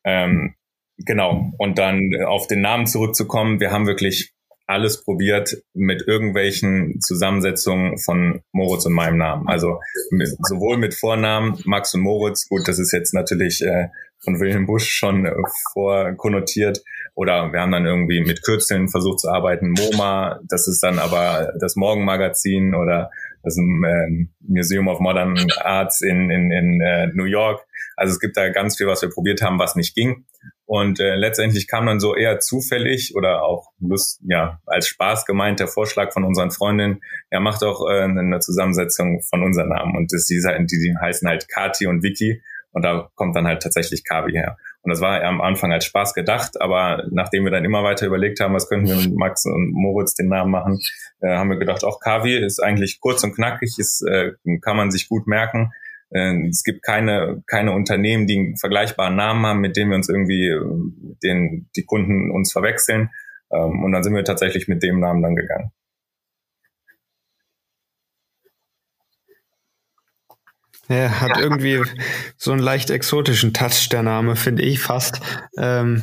Ähm, 0.05 0.55
genau. 0.99 1.53
Und 1.59 1.79
dann 1.79 2.11
auf 2.27 2.47
den 2.47 2.61
Namen 2.61 2.87
zurückzukommen. 2.87 3.61
Wir 3.61 3.71
haben 3.71 3.87
wirklich 3.87 4.33
alles 4.67 5.05
probiert 5.05 5.57
mit 5.75 6.07
irgendwelchen 6.07 7.01
Zusammensetzungen 7.01 7.99
von 7.99 8.41
Moritz 8.53 8.87
und 8.87 8.95
meinem 8.95 9.19
Namen. 9.19 9.47
Also 9.47 9.81
mit, 10.11 10.29
sowohl 10.49 10.79
mit 10.79 10.95
Vornamen 10.95 11.59
Max 11.65 11.95
und 11.95 12.01
Moritz, 12.01 12.49
gut, 12.49 12.67
das 12.67 12.79
ist 12.79 12.93
jetzt 12.93 13.13
natürlich 13.13 13.63
äh, 13.63 13.89
von 14.21 14.41
Wilhelm 14.41 14.67
Busch 14.67 14.89
schon 14.89 15.27
äh, 15.27 15.33
vorkonnotiert. 15.73 16.83
Oder 17.15 17.53
wir 17.53 17.61
haben 17.61 17.73
dann 17.73 17.87
irgendwie 17.87 18.21
mit 18.21 18.43
Kürzeln 18.43 18.89
versucht 18.89 19.21
zu 19.21 19.29
arbeiten. 19.29 19.73
MoMA, 19.73 20.41
das 20.49 20.67
ist 20.67 20.83
dann 20.83 20.99
aber 20.99 21.53
das 21.61 21.77
Morgenmagazin 21.77 22.75
oder 22.75 23.11
das 23.45 23.57
ähm, 23.59 24.31
Museum 24.41 24.89
of 24.89 25.01
Modern 25.01 25.37
Arts 25.61 26.01
in, 26.01 26.31
in, 26.31 26.51
in 26.51 26.81
äh, 26.81 27.07
New 27.09 27.25
York. 27.25 27.65
Also 27.97 28.13
es 28.13 28.21
gibt 28.21 28.37
da 28.37 28.49
ganz 28.49 28.77
viel, 28.77 28.87
was 28.87 29.03
wir 29.03 29.11
probiert 29.11 29.43
haben, 29.43 29.59
was 29.59 29.77
nicht 29.77 29.95
ging. 29.95 30.25
Und 30.67 30.99
äh, 30.99 31.15
letztendlich 31.15 31.69
kam 31.69 31.87
dann 31.87 32.01
so 32.01 32.17
eher 32.17 32.41
zufällig 32.41 33.15
oder 33.15 33.43
auch 33.43 33.69
Lust, 33.81 34.23
ja, 34.27 34.61
als 34.67 34.89
Spaß 34.89 35.27
gemeint 35.27 35.61
der 35.61 35.69
Vorschlag 35.69 36.13
von 36.13 36.25
unseren 36.25 36.51
Freundinnen, 36.51 37.03
ja, 37.31 37.39
macht 37.39 37.63
doch 37.63 37.87
äh, 37.89 38.05
eine 38.05 38.41
Zusammensetzung 38.41 39.21
von 39.29 39.43
unseren 39.43 39.69
Namen. 39.69 39.95
Und 39.97 40.13
das, 40.13 40.27
die, 40.27 40.41
die 40.41 40.95
heißen 40.99 41.29
halt 41.29 41.49
Kati 41.49 41.87
und 41.87 42.03
Vicky. 42.03 42.43
Und 42.73 42.83
da 42.83 43.09
kommt 43.15 43.37
dann 43.37 43.47
halt 43.47 43.63
tatsächlich 43.63 44.05
Kavi 44.05 44.33
her. 44.33 44.57
Und 44.85 44.91
das 44.91 45.01
war 45.01 45.23
am 45.23 45.41
Anfang 45.41 45.73
als 45.73 45.87
Spaß 45.87 46.13
gedacht, 46.13 46.61
aber 46.61 47.05
nachdem 47.11 47.45
wir 47.45 47.51
dann 47.51 47.65
immer 47.65 47.83
weiter 47.83 48.07
überlegt 48.07 48.41
haben, 48.41 48.53
was 48.53 48.69
könnten 48.69 48.87
wir 48.87 48.97
mit 48.97 49.17
Max 49.17 49.47
und 49.47 49.73
Moritz 49.73 50.15
den 50.15 50.29
Namen 50.29 50.51
machen, 50.51 50.79
äh, 51.21 51.35
haben 51.35 51.49
wir 51.49 51.57
gedacht, 51.57 51.85
auch 51.85 52.01
Kavi 52.01 52.37
ist 52.37 52.63
eigentlich 52.63 53.01
kurz 53.01 53.25
und 53.25 53.35
knackig, 53.35 53.79
ist, 53.79 54.07
äh, 54.07 54.33
kann 54.61 54.77
man 54.77 54.91
sich 54.91 55.09
gut 55.09 55.27
merken. 55.27 55.73
Äh, 56.11 56.49
es 56.49 56.65
gibt 56.65 56.83
keine, 56.83 57.43
keine 57.47 57.73
Unternehmen, 57.73 58.27
die 58.27 58.39
einen 58.39 58.57
vergleichbaren 58.59 59.17
Namen 59.17 59.47
haben, 59.47 59.61
mit 59.61 59.77
dem 59.79 59.89
wir 59.89 59.97
uns 59.97 60.11
irgendwie, 60.11 60.49
äh, 60.49 60.61
den 61.23 61.71
die 61.75 61.85
Kunden 61.87 62.31
uns 62.31 62.53
verwechseln. 62.53 63.09
Ähm, 63.51 63.83
und 63.85 63.93
dann 63.93 64.03
sind 64.03 64.15
wir 64.15 64.25
tatsächlich 64.25 64.69
mit 64.69 64.83
dem 64.83 65.01
Namen 65.01 65.23
dann 65.23 65.35
gegangen. 65.35 65.73
Er 70.89 71.21
hat 71.21 71.39
irgendwie 71.39 71.83
so 72.37 72.53
einen 72.53 72.61
leicht 72.61 72.91
exotischen 72.91 73.53
Touch, 73.55 73.89
der 73.91 74.03
Name, 74.03 74.37
finde 74.37 74.63
ich 74.63 74.81
fast. 74.81 75.21
Ähm, 75.57 76.03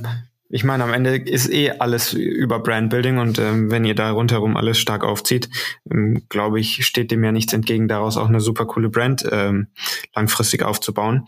Ich 0.54 0.66
meine, 0.66 0.84
am 0.84 0.92
Ende 0.94 1.16
ist 1.16 1.50
eh 1.50 1.72
alles 1.80 2.12
über 2.12 2.60
Brandbuilding 2.60 3.20
und 3.20 3.40
ähm, 3.40 3.72
wenn 3.72 3.86
ihr 3.86 3.96
da 3.96 4.12
rundherum 4.12 4.58
alles 4.58 4.80
stark 4.80 5.06
aufzieht, 5.06 5.50
ähm, 5.90 6.26
glaube 6.28 6.60
ich, 6.60 6.86
steht 6.86 7.10
dem 7.10 7.24
ja 7.24 7.32
nichts 7.32 7.54
entgegen, 7.54 7.88
daraus 7.88 8.18
auch 8.18 8.28
eine 8.28 8.42
super 8.42 8.66
coole 8.66 8.90
Brand 8.90 9.26
ähm, 9.32 9.68
langfristig 10.14 10.64
aufzubauen. 10.64 11.26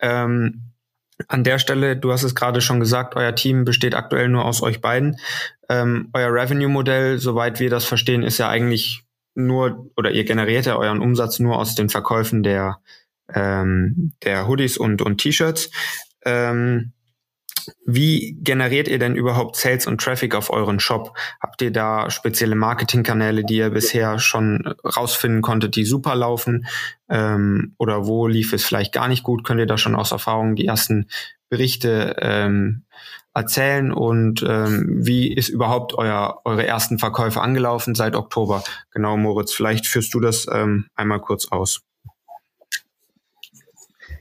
Ähm, 0.00 0.72
an 1.26 1.42
der 1.42 1.58
Stelle, 1.58 1.96
du 1.96 2.12
hast 2.12 2.22
es 2.22 2.34
gerade 2.34 2.60
schon 2.60 2.80
gesagt, 2.80 3.16
euer 3.16 3.34
Team 3.34 3.64
besteht 3.64 3.94
aktuell 3.94 4.28
nur 4.28 4.44
aus 4.44 4.62
euch 4.62 4.82
beiden. 4.82 5.16
Ähm, 5.70 6.10
euer 6.12 6.30
Revenue-Modell, 6.30 7.18
soweit 7.18 7.60
wir 7.60 7.70
das 7.70 7.86
verstehen, 7.86 8.22
ist 8.22 8.36
ja 8.36 8.50
eigentlich 8.50 9.04
nur, 9.34 9.90
oder 9.96 10.10
ihr 10.10 10.24
generiert 10.24 10.66
ja 10.66 10.76
euren 10.76 11.00
Umsatz 11.00 11.38
nur 11.38 11.58
aus 11.58 11.74
den 11.74 11.88
Verkäufen 11.88 12.42
der, 12.42 12.78
ähm, 13.32 14.12
der 14.24 14.46
Hoodies 14.48 14.76
und, 14.76 15.02
und 15.02 15.18
T-Shirts. 15.18 15.70
Ähm, 16.24 16.92
wie 17.84 18.38
generiert 18.40 18.88
ihr 18.88 18.98
denn 18.98 19.14
überhaupt 19.14 19.56
Sales 19.56 19.86
und 19.86 20.00
Traffic 20.00 20.34
auf 20.34 20.50
euren 20.50 20.80
Shop? 20.80 21.16
Habt 21.40 21.62
ihr 21.62 21.70
da 21.70 22.10
spezielle 22.10 22.54
Marketingkanäle, 22.54 23.44
die 23.44 23.56
ihr 23.56 23.70
bisher 23.70 24.18
schon 24.18 24.74
rausfinden 24.84 25.42
konntet, 25.42 25.76
die 25.76 25.84
super 25.84 26.14
laufen? 26.14 26.66
Ähm, 27.08 27.74
oder 27.78 28.06
wo 28.06 28.26
lief 28.26 28.52
es 28.52 28.64
vielleicht 28.64 28.92
gar 28.92 29.08
nicht 29.08 29.22
gut? 29.22 29.44
Könnt 29.44 29.60
ihr 29.60 29.66
da 29.66 29.78
schon 29.78 29.94
aus 29.94 30.12
Erfahrung 30.12 30.56
die 30.56 30.66
ersten 30.66 31.08
Berichte 31.48 32.16
ähm, 32.20 32.84
erzählen? 33.34 33.92
Und 33.92 34.44
ähm, 34.46 35.06
wie 35.06 35.32
ist 35.32 35.48
überhaupt 35.48 35.94
euer, 35.94 36.40
eure 36.44 36.66
ersten 36.66 36.98
Verkäufe 36.98 37.40
angelaufen 37.40 37.94
seit 37.94 38.14
Oktober? 38.14 38.62
Genau, 38.92 39.16
Moritz, 39.16 39.52
vielleicht 39.52 39.86
führst 39.86 40.12
du 40.14 40.20
das 40.20 40.46
ähm, 40.52 40.86
einmal 40.94 41.20
kurz 41.20 41.50
aus. 41.50 41.82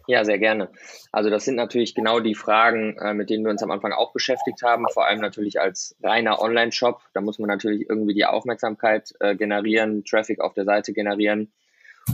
Ja, 0.09 0.25
sehr 0.25 0.39
gerne. 0.39 0.69
Also 1.11 1.29
das 1.29 1.45
sind 1.45 1.53
natürlich 1.53 1.93
genau 1.93 2.19
die 2.19 2.33
Fragen, 2.33 2.97
äh, 2.97 3.13
mit 3.13 3.29
denen 3.29 3.43
wir 3.43 3.51
uns 3.51 3.61
am 3.61 3.69
Anfang 3.69 3.91
auch 3.91 4.11
beschäftigt 4.11 4.63
haben, 4.63 4.85
vor 4.91 5.05
allem 5.05 5.19
natürlich 5.19 5.59
als 5.59 5.95
reiner 6.01 6.41
Online-Shop. 6.41 6.99
Da 7.13 7.21
muss 7.21 7.37
man 7.37 7.47
natürlich 7.47 7.87
irgendwie 7.87 8.15
die 8.15 8.25
Aufmerksamkeit 8.25 9.13
äh, 9.19 9.35
generieren, 9.35 10.03
Traffic 10.05 10.41
auf 10.41 10.55
der 10.55 10.65
Seite 10.65 10.93
generieren. 10.93 11.51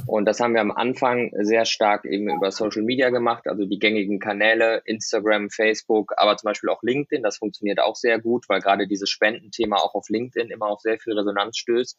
Und 0.07 0.25
das 0.25 0.39
haben 0.39 0.53
wir 0.53 0.61
am 0.61 0.71
Anfang 0.71 1.31
sehr 1.39 1.65
stark 1.65 2.05
eben 2.05 2.29
über 2.29 2.51
Social 2.51 2.83
Media 2.83 3.09
gemacht, 3.09 3.47
also 3.47 3.65
die 3.65 3.79
gängigen 3.79 4.19
Kanäle, 4.19 4.81
Instagram, 4.85 5.49
Facebook, 5.49 6.13
aber 6.17 6.37
zum 6.37 6.49
Beispiel 6.49 6.69
auch 6.69 6.83
LinkedIn. 6.83 7.23
Das 7.23 7.37
funktioniert 7.37 7.79
auch 7.79 7.95
sehr 7.95 8.19
gut, 8.19 8.45
weil 8.47 8.61
gerade 8.61 8.87
dieses 8.87 9.09
Spendenthema 9.09 9.77
auch 9.77 9.95
auf 9.95 10.09
LinkedIn 10.09 10.51
immer 10.51 10.67
auf 10.67 10.81
sehr 10.81 10.99
viel 10.99 11.17
Resonanz 11.17 11.57
stößt. 11.57 11.97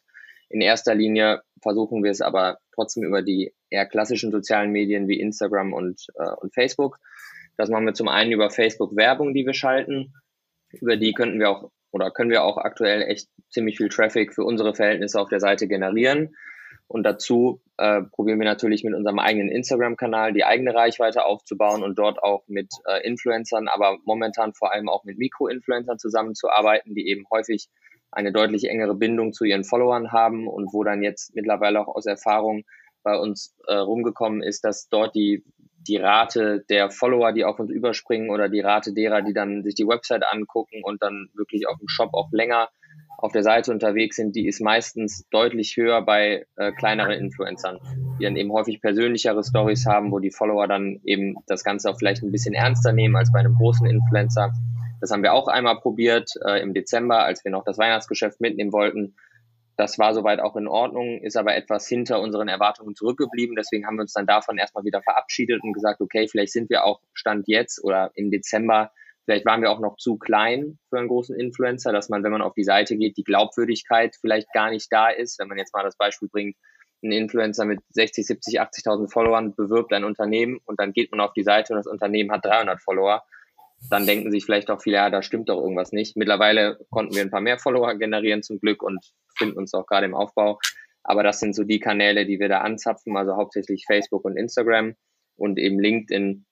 In 0.49 0.61
erster 0.61 0.95
Linie 0.95 1.41
versuchen 1.61 2.03
wir 2.03 2.11
es 2.11 2.21
aber 2.21 2.59
trotzdem 2.73 3.03
über 3.03 3.21
die 3.21 3.53
eher 3.69 3.85
klassischen 3.85 4.31
sozialen 4.31 4.71
Medien 4.71 5.07
wie 5.07 5.19
Instagram 5.19 5.73
und, 5.73 6.07
äh, 6.15 6.31
und 6.39 6.53
Facebook. 6.53 6.99
Das 7.57 7.69
machen 7.69 7.85
wir 7.85 7.93
zum 7.93 8.07
einen 8.07 8.31
über 8.31 8.49
Facebook 8.49 8.95
Werbung, 8.95 9.33
die 9.33 9.45
wir 9.45 9.53
schalten. 9.53 10.13
Über 10.71 10.95
die 10.95 11.13
könnten 11.13 11.39
wir 11.39 11.49
auch 11.49 11.71
oder 11.91 12.11
können 12.11 12.29
wir 12.29 12.43
auch 12.43 12.57
aktuell 12.57 13.01
echt 13.01 13.29
ziemlich 13.49 13.77
viel 13.77 13.89
Traffic 13.89 14.33
für 14.33 14.43
unsere 14.43 14.75
Verhältnisse 14.75 15.19
auf 15.19 15.29
der 15.29 15.39
Seite 15.39 15.67
generieren. 15.67 16.35
Und 16.87 17.03
dazu 17.03 17.61
äh, 17.77 18.01
probieren 18.01 18.39
wir 18.39 18.45
natürlich 18.45 18.83
mit 18.83 18.93
unserem 18.93 19.19
eigenen 19.19 19.49
Instagram-Kanal 19.49 20.33
die 20.33 20.45
eigene 20.45 20.73
Reichweite 20.73 21.25
aufzubauen 21.25 21.83
und 21.83 21.99
dort 21.99 22.23
auch 22.23 22.43
mit 22.47 22.69
äh, 22.85 23.05
Influencern, 23.05 23.67
aber 23.67 23.97
momentan 24.05 24.53
vor 24.53 24.73
allem 24.73 24.87
auch 24.87 25.03
mit 25.03 25.17
Mikro-Influencern 25.17 25.99
zusammenzuarbeiten, 25.99 26.95
die 26.95 27.07
eben 27.09 27.25
häufig 27.29 27.67
eine 28.09 28.31
deutlich 28.31 28.69
engere 28.69 28.95
Bindung 28.95 29.33
zu 29.33 29.43
ihren 29.43 29.65
Followern 29.65 30.11
haben 30.11 30.47
und 30.47 30.73
wo 30.73 30.83
dann 30.83 31.03
jetzt 31.03 31.35
mittlerweile 31.35 31.81
auch 31.81 31.93
aus 31.93 32.05
Erfahrung 32.05 32.63
bei 33.03 33.17
uns 33.17 33.55
äh, 33.67 33.75
rumgekommen 33.75 34.41
ist, 34.41 34.63
dass 34.63 34.89
dort 34.89 35.15
die, 35.15 35.43
die 35.87 35.97
Rate 35.97 36.63
der 36.69 36.89
Follower, 36.89 37.31
die 37.31 37.45
auf 37.45 37.59
uns 37.59 37.71
überspringen 37.71 38.29
oder 38.29 38.49
die 38.49 38.59
Rate 38.59 38.93
derer, 38.93 39.21
die 39.21 39.33
dann 39.33 39.63
sich 39.63 39.75
die 39.75 39.87
Website 39.87 40.23
angucken 40.29 40.81
und 40.83 41.01
dann 41.01 41.29
wirklich 41.33 41.67
auf 41.67 41.77
dem 41.79 41.87
Shop 41.87 42.13
auch 42.13 42.29
länger 42.31 42.69
auf 43.17 43.31
der 43.31 43.41
Seite 43.43 43.71
unterwegs 43.71 44.15
sind, 44.15 44.35
die 44.35 44.47
ist 44.47 44.61
meistens 44.61 45.27
deutlich 45.31 45.75
höher 45.75 46.03
bei 46.03 46.45
äh, 46.55 46.71
kleineren 46.71 47.13
Influencern, 47.13 47.79
die 48.19 48.25
dann 48.25 48.35
eben 48.35 48.51
häufig 48.51 48.79
persönlichere 48.79 49.43
Stories 49.43 49.87
haben, 49.87 50.11
wo 50.11 50.19
die 50.19 50.29
Follower 50.29 50.67
dann 50.67 50.99
eben 51.03 51.35
das 51.47 51.63
Ganze 51.63 51.89
auch 51.89 51.97
vielleicht 51.97 52.21
ein 52.21 52.31
bisschen 52.31 52.53
ernster 52.53 52.93
nehmen 52.93 53.15
als 53.15 53.31
bei 53.31 53.39
einem 53.39 53.55
großen 53.55 53.87
Influencer 53.87 54.53
das 54.99 55.11
haben 55.11 55.23
wir 55.23 55.33
auch 55.33 55.47
einmal 55.47 55.79
probiert 55.79 56.31
äh, 56.45 56.61
im 56.61 56.73
Dezember, 56.73 57.23
als 57.23 57.43
wir 57.43 57.51
noch 57.51 57.63
das 57.63 57.77
Weihnachtsgeschäft 57.77 58.41
mitnehmen 58.41 58.71
wollten. 58.71 59.15
Das 59.77 59.99
war 59.99 60.15
soweit 60.15 60.39
auch 60.39 60.55
in 60.55 60.67
Ordnung, 60.67 61.21
ist 61.21 61.37
aber 61.37 61.55
etwas 61.55 61.87
hinter 61.87 62.19
unseren 62.19 62.47
Erwartungen 62.47 62.95
zurückgeblieben. 62.95 63.55
Deswegen 63.55 63.85
haben 63.85 63.97
wir 63.97 64.01
uns 64.01 64.13
dann 64.13 64.25
davon 64.25 64.57
erstmal 64.57 64.83
wieder 64.83 65.03
verabschiedet 65.03 65.61
und 65.63 65.73
gesagt, 65.73 66.01
okay, 66.01 66.27
vielleicht 66.27 66.51
sind 66.51 66.71
wir 66.71 66.83
auch 66.83 66.99
Stand 67.13 67.47
jetzt 67.47 67.83
oder 67.83 68.09
im 68.15 68.31
Dezember, 68.31 68.91
vielleicht 69.25 69.45
waren 69.45 69.61
wir 69.61 69.69
auch 69.69 69.79
noch 69.79 69.97
zu 69.97 70.17
klein 70.17 70.79
für 70.89 70.97
einen 70.97 71.07
großen 71.07 71.39
Influencer, 71.39 71.91
dass 71.91 72.09
man, 72.09 72.23
wenn 72.23 72.31
man 72.31 72.41
auf 72.41 72.55
die 72.55 72.63
Seite 72.63 72.97
geht, 72.97 73.17
die 73.17 73.23
Glaubwürdigkeit 73.23 74.15
vielleicht 74.19 74.51
gar 74.51 74.71
nicht 74.71 74.87
da 74.91 75.09
ist. 75.09 75.37
Wenn 75.37 75.47
man 75.47 75.59
jetzt 75.59 75.75
mal 75.75 75.83
das 75.83 75.95
Beispiel 75.95 76.27
bringt, 76.27 76.55
ein 77.03 77.11
Influencer 77.11 77.65
mit 77.65 77.79
60, 77.89 78.25
70, 78.25 78.59
80.000 78.59 79.11
Followern 79.11 79.53
bewirbt 79.53 79.93
ein 79.93 80.03
Unternehmen 80.03 80.59
und 80.65 80.79
dann 80.79 80.91
geht 80.91 81.11
man 81.11 81.21
auf 81.21 81.33
die 81.33 81.43
Seite 81.43 81.73
und 81.73 81.77
das 81.77 81.85
Unternehmen 81.85 82.31
hat 82.31 82.45
300 82.45 82.81
Follower 82.81 83.23
dann 83.89 84.05
denken 84.05 84.31
sich 84.31 84.45
vielleicht 84.45 84.69
auch 84.69 84.81
viele, 84.81 84.97
ja, 84.97 85.09
da 85.09 85.21
stimmt 85.21 85.49
doch 85.49 85.61
irgendwas 85.61 85.91
nicht. 85.91 86.17
Mittlerweile 86.17 86.79
konnten 86.89 87.15
wir 87.15 87.21
ein 87.21 87.31
paar 87.31 87.41
mehr 87.41 87.59
Follower 87.59 87.93
generieren 87.95 88.43
zum 88.43 88.59
Glück 88.59 88.81
und 88.81 89.05
finden 89.37 89.57
uns 89.57 89.73
auch 89.73 89.85
gerade 89.85 90.05
im 90.05 90.15
Aufbau. 90.15 90.59
Aber 91.03 91.23
das 91.23 91.39
sind 91.39 91.55
so 91.55 91.63
die 91.63 91.79
Kanäle, 91.79 92.25
die 92.25 92.39
wir 92.39 92.49
da 92.49 92.59
anzapfen, 92.61 93.15
also 93.15 93.35
hauptsächlich 93.35 93.85
Facebook 93.87 94.25
und 94.25 94.37
Instagram 94.37 94.95
und 95.37 95.57
eben 95.57 95.79
LinkedIn, 95.79 96.45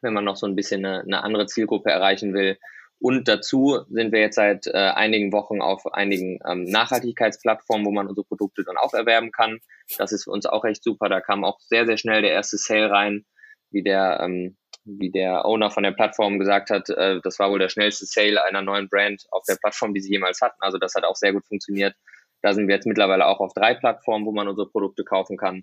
wenn 0.00 0.14
man 0.14 0.24
noch 0.24 0.36
so 0.36 0.46
ein 0.46 0.56
bisschen 0.56 0.84
eine, 0.84 1.02
eine 1.02 1.22
andere 1.22 1.46
Zielgruppe 1.46 1.90
erreichen 1.90 2.32
will. 2.32 2.56
Und 2.98 3.28
dazu 3.28 3.80
sind 3.88 4.12
wir 4.12 4.20
jetzt 4.20 4.36
seit 4.36 4.66
äh, 4.66 4.72
einigen 4.72 5.32
Wochen 5.32 5.62
auf 5.62 5.86
einigen 5.92 6.38
ähm, 6.46 6.64
Nachhaltigkeitsplattformen, 6.64 7.86
wo 7.86 7.90
man 7.90 8.06
unsere 8.06 8.26
Produkte 8.26 8.62
dann 8.64 8.76
auch 8.76 8.92
erwerben 8.92 9.32
kann. 9.32 9.58
Das 9.96 10.12
ist 10.12 10.24
für 10.24 10.30
uns 10.30 10.46
auch 10.46 10.64
recht 10.64 10.84
super. 10.84 11.08
Da 11.08 11.20
kam 11.20 11.44
auch 11.44 11.58
sehr, 11.60 11.86
sehr 11.86 11.96
schnell 11.96 12.20
der 12.20 12.32
erste 12.32 12.58
Sale 12.58 12.90
rein, 12.90 13.24
wie 13.70 13.82
der 13.82 14.20
ähm, 14.22 14.56
wie 14.84 15.10
der 15.10 15.44
Owner 15.44 15.70
von 15.70 15.82
der 15.82 15.92
Plattform 15.92 16.38
gesagt 16.38 16.70
hat, 16.70 16.88
äh, 16.90 17.20
das 17.22 17.38
war 17.38 17.50
wohl 17.50 17.58
der 17.58 17.68
schnellste 17.68 18.06
Sale 18.06 18.42
einer 18.44 18.62
neuen 18.62 18.88
Brand 18.88 19.24
auf 19.30 19.42
der 19.48 19.56
Plattform, 19.56 19.94
die 19.94 20.00
sie 20.00 20.12
jemals 20.12 20.40
hatten. 20.40 20.58
Also 20.60 20.78
das 20.78 20.94
hat 20.94 21.04
auch 21.04 21.16
sehr 21.16 21.32
gut 21.32 21.46
funktioniert. 21.46 21.94
Da 22.42 22.54
sind 22.54 22.68
wir 22.68 22.74
jetzt 22.74 22.86
mittlerweile 22.86 23.26
auch 23.26 23.40
auf 23.40 23.52
drei 23.54 23.74
Plattformen, 23.74 24.24
wo 24.24 24.32
man 24.32 24.48
unsere 24.48 24.68
Produkte 24.68 25.04
kaufen 25.04 25.36
kann. 25.36 25.62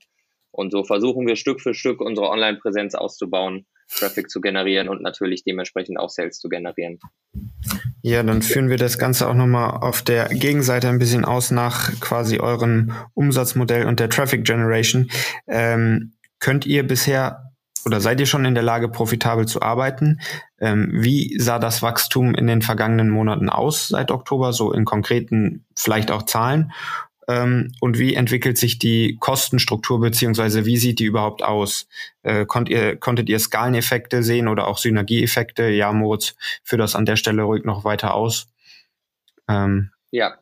Und 0.51 0.71
so 0.71 0.83
versuchen 0.83 1.27
wir 1.27 1.35
Stück 1.35 1.61
für 1.61 1.73
Stück 1.73 2.01
unsere 2.01 2.29
Online-Präsenz 2.29 2.95
auszubauen, 2.95 3.65
Traffic 3.89 4.29
zu 4.29 4.41
generieren 4.41 4.89
und 4.89 5.01
natürlich 5.01 5.43
dementsprechend 5.43 5.99
auch 5.99 6.09
Sales 6.09 6.39
zu 6.39 6.49
generieren. 6.49 6.99
Ja, 8.01 8.23
dann 8.23 8.41
führen 8.41 8.69
wir 8.69 8.77
das 8.77 8.97
Ganze 8.97 9.27
auch 9.27 9.33
nochmal 9.33 9.71
auf 9.81 10.01
der 10.01 10.29
Gegenseite 10.29 10.89
ein 10.89 10.99
bisschen 10.99 11.25
aus 11.25 11.51
nach 11.51 11.99
quasi 11.99 12.39
eurem 12.39 12.93
Umsatzmodell 13.13 13.85
und 13.85 13.99
der 13.99 14.09
Traffic 14.09 14.45
Generation. 14.45 15.09
Ähm, 15.47 16.13
könnt 16.39 16.65
ihr 16.65 16.85
bisher 16.85 17.46
oder 17.87 18.01
seid 18.01 18.19
ihr 18.19 18.25
schon 18.25 18.43
in 18.43 18.53
der 18.53 18.63
Lage, 18.63 18.89
profitabel 18.89 19.47
zu 19.47 19.61
arbeiten? 19.61 20.19
Ähm, 20.59 20.89
wie 20.91 21.39
sah 21.39 21.57
das 21.57 21.81
Wachstum 21.81 22.35
in 22.35 22.45
den 22.45 22.61
vergangenen 22.61 23.09
Monaten 23.09 23.49
aus 23.49 23.87
seit 23.87 24.11
Oktober, 24.11 24.51
so 24.51 24.73
in 24.73 24.83
konkreten, 24.83 25.65
vielleicht 25.73 26.11
auch 26.11 26.23
Zahlen? 26.23 26.73
Ähm, 27.29 27.71
und 27.79 27.97
wie 27.97 28.13
entwickelt 28.13 28.57
sich 28.57 28.77
die 28.77 29.15
Kostenstruktur 29.21 30.01
beziehungsweise 30.01 30.65
wie 30.65 30.75
sieht 30.75 30.99
die 30.99 31.05
überhaupt 31.05 31.43
aus? 31.43 31.87
Äh, 32.23 32.45
konnt 32.45 32.67
ihr, 32.67 32.97
konntet 32.97 33.29
ihr 33.29 33.39
Skaleneffekte 33.39 34.21
sehen 34.21 34.49
oder 34.49 34.67
auch 34.67 34.77
Synergieeffekte? 34.77 35.69
Ja, 35.69 35.93
Moritz, 35.93 36.35
führ 36.63 36.77
das 36.77 36.93
an 36.93 37.05
der 37.05 37.15
Stelle 37.15 37.43
ruhig 37.43 37.63
noch 37.63 37.85
weiter 37.85 38.13
aus. 38.13 38.49
Ähm. 39.47 39.91
Ja, 40.11 40.37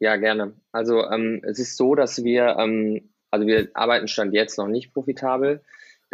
ja, 0.00 0.16
gerne. 0.16 0.54
Also 0.72 1.08
ähm, 1.08 1.40
es 1.44 1.60
ist 1.60 1.76
so, 1.76 1.94
dass 1.94 2.24
wir, 2.24 2.56
ähm, 2.58 3.10
also 3.30 3.46
wir 3.46 3.68
arbeiten 3.74 4.08
Stand 4.08 4.34
jetzt 4.34 4.58
noch 4.58 4.68
nicht 4.68 4.92
profitabel 4.92 5.62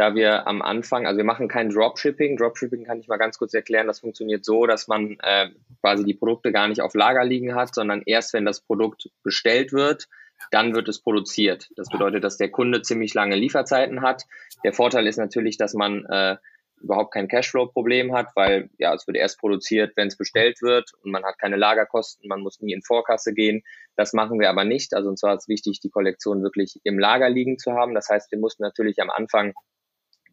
da 0.00 0.14
wir 0.14 0.46
am 0.46 0.62
Anfang, 0.62 1.06
also 1.06 1.18
wir 1.18 1.26
machen 1.26 1.46
kein 1.46 1.68
Dropshipping. 1.68 2.38
Dropshipping 2.38 2.84
kann 2.84 3.00
ich 3.00 3.08
mal 3.08 3.18
ganz 3.18 3.36
kurz 3.36 3.52
erklären. 3.52 3.86
Das 3.86 4.00
funktioniert 4.00 4.46
so, 4.46 4.64
dass 4.64 4.88
man 4.88 5.18
äh, 5.22 5.50
quasi 5.82 6.06
die 6.06 6.14
Produkte 6.14 6.52
gar 6.52 6.68
nicht 6.68 6.80
auf 6.80 6.94
Lager 6.94 7.22
liegen 7.22 7.54
hat, 7.54 7.74
sondern 7.74 8.02
erst 8.06 8.32
wenn 8.32 8.46
das 8.46 8.62
Produkt 8.62 9.10
bestellt 9.22 9.74
wird, 9.74 10.08
dann 10.52 10.74
wird 10.74 10.88
es 10.88 11.02
produziert. 11.02 11.68
Das 11.76 11.90
bedeutet, 11.90 12.24
dass 12.24 12.38
der 12.38 12.50
Kunde 12.50 12.80
ziemlich 12.80 13.12
lange 13.12 13.36
Lieferzeiten 13.36 14.00
hat. 14.00 14.24
Der 14.64 14.72
Vorteil 14.72 15.06
ist 15.06 15.18
natürlich, 15.18 15.58
dass 15.58 15.74
man 15.74 16.06
äh, 16.06 16.36
überhaupt 16.80 17.12
kein 17.12 17.28
Cashflow-Problem 17.28 18.14
hat, 18.14 18.28
weil 18.34 18.70
ja, 18.78 18.94
es 18.94 19.06
wird 19.06 19.18
erst 19.18 19.38
produziert, 19.38 19.92
wenn 19.96 20.08
es 20.08 20.16
bestellt 20.16 20.62
wird 20.62 20.94
und 21.04 21.10
man 21.10 21.24
hat 21.24 21.38
keine 21.38 21.56
Lagerkosten, 21.56 22.26
man 22.26 22.40
muss 22.40 22.62
nie 22.62 22.72
in 22.72 22.80
Vorkasse 22.80 23.34
gehen. 23.34 23.64
Das 23.96 24.14
machen 24.14 24.40
wir 24.40 24.48
aber 24.48 24.64
nicht. 24.64 24.94
Also 24.94 25.10
uns 25.10 25.22
war 25.22 25.34
es 25.34 25.46
wichtig, 25.46 25.80
die 25.80 25.90
Kollektion 25.90 26.42
wirklich 26.42 26.80
im 26.84 26.98
Lager 26.98 27.28
liegen 27.28 27.58
zu 27.58 27.72
haben. 27.72 27.94
Das 27.94 28.08
heißt, 28.08 28.32
wir 28.32 28.38
mussten 28.38 28.62
natürlich 28.62 28.98
am 29.02 29.10
Anfang 29.10 29.52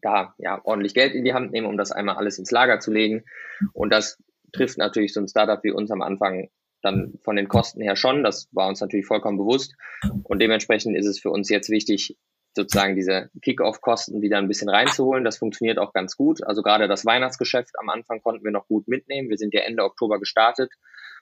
da 0.02 0.34
ja 0.38 0.60
ordentlich 0.64 0.94
Geld 0.94 1.14
in 1.14 1.24
die 1.24 1.34
Hand 1.34 1.52
nehmen, 1.52 1.66
um 1.66 1.76
das 1.76 1.92
einmal 1.92 2.16
alles 2.16 2.38
ins 2.38 2.50
Lager 2.50 2.80
zu 2.80 2.90
legen. 2.90 3.24
Und 3.72 3.90
das 3.90 4.18
trifft 4.52 4.78
natürlich 4.78 5.12
so 5.12 5.20
ein 5.20 5.28
Startup 5.28 5.62
wie 5.62 5.70
uns 5.70 5.90
am 5.90 6.02
Anfang 6.02 6.48
dann 6.82 7.14
von 7.22 7.36
den 7.36 7.48
Kosten 7.48 7.80
her 7.80 7.96
schon. 7.96 8.22
Das 8.22 8.48
war 8.52 8.68
uns 8.68 8.80
natürlich 8.80 9.06
vollkommen 9.06 9.38
bewusst. 9.38 9.74
Und 10.22 10.40
dementsprechend 10.40 10.96
ist 10.96 11.06
es 11.06 11.18
für 11.18 11.30
uns 11.30 11.48
jetzt 11.48 11.70
wichtig, 11.70 12.16
sozusagen 12.54 12.96
diese 12.96 13.30
Kick-Off-Kosten 13.42 14.22
wieder 14.22 14.38
ein 14.38 14.48
bisschen 14.48 14.68
reinzuholen. 14.68 15.24
Das 15.24 15.38
funktioniert 15.38 15.78
auch 15.78 15.92
ganz 15.92 16.16
gut. 16.16 16.42
Also 16.44 16.62
gerade 16.62 16.88
das 16.88 17.04
Weihnachtsgeschäft 17.04 17.74
am 17.78 17.88
Anfang 17.88 18.20
konnten 18.20 18.44
wir 18.44 18.52
noch 18.52 18.66
gut 18.66 18.88
mitnehmen. 18.88 19.28
Wir 19.28 19.38
sind 19.38 19.54
ja 19.54 19.60
Ende 19.60 19.84
Oktober 19.84 20.18
gestartet 20.18 20.72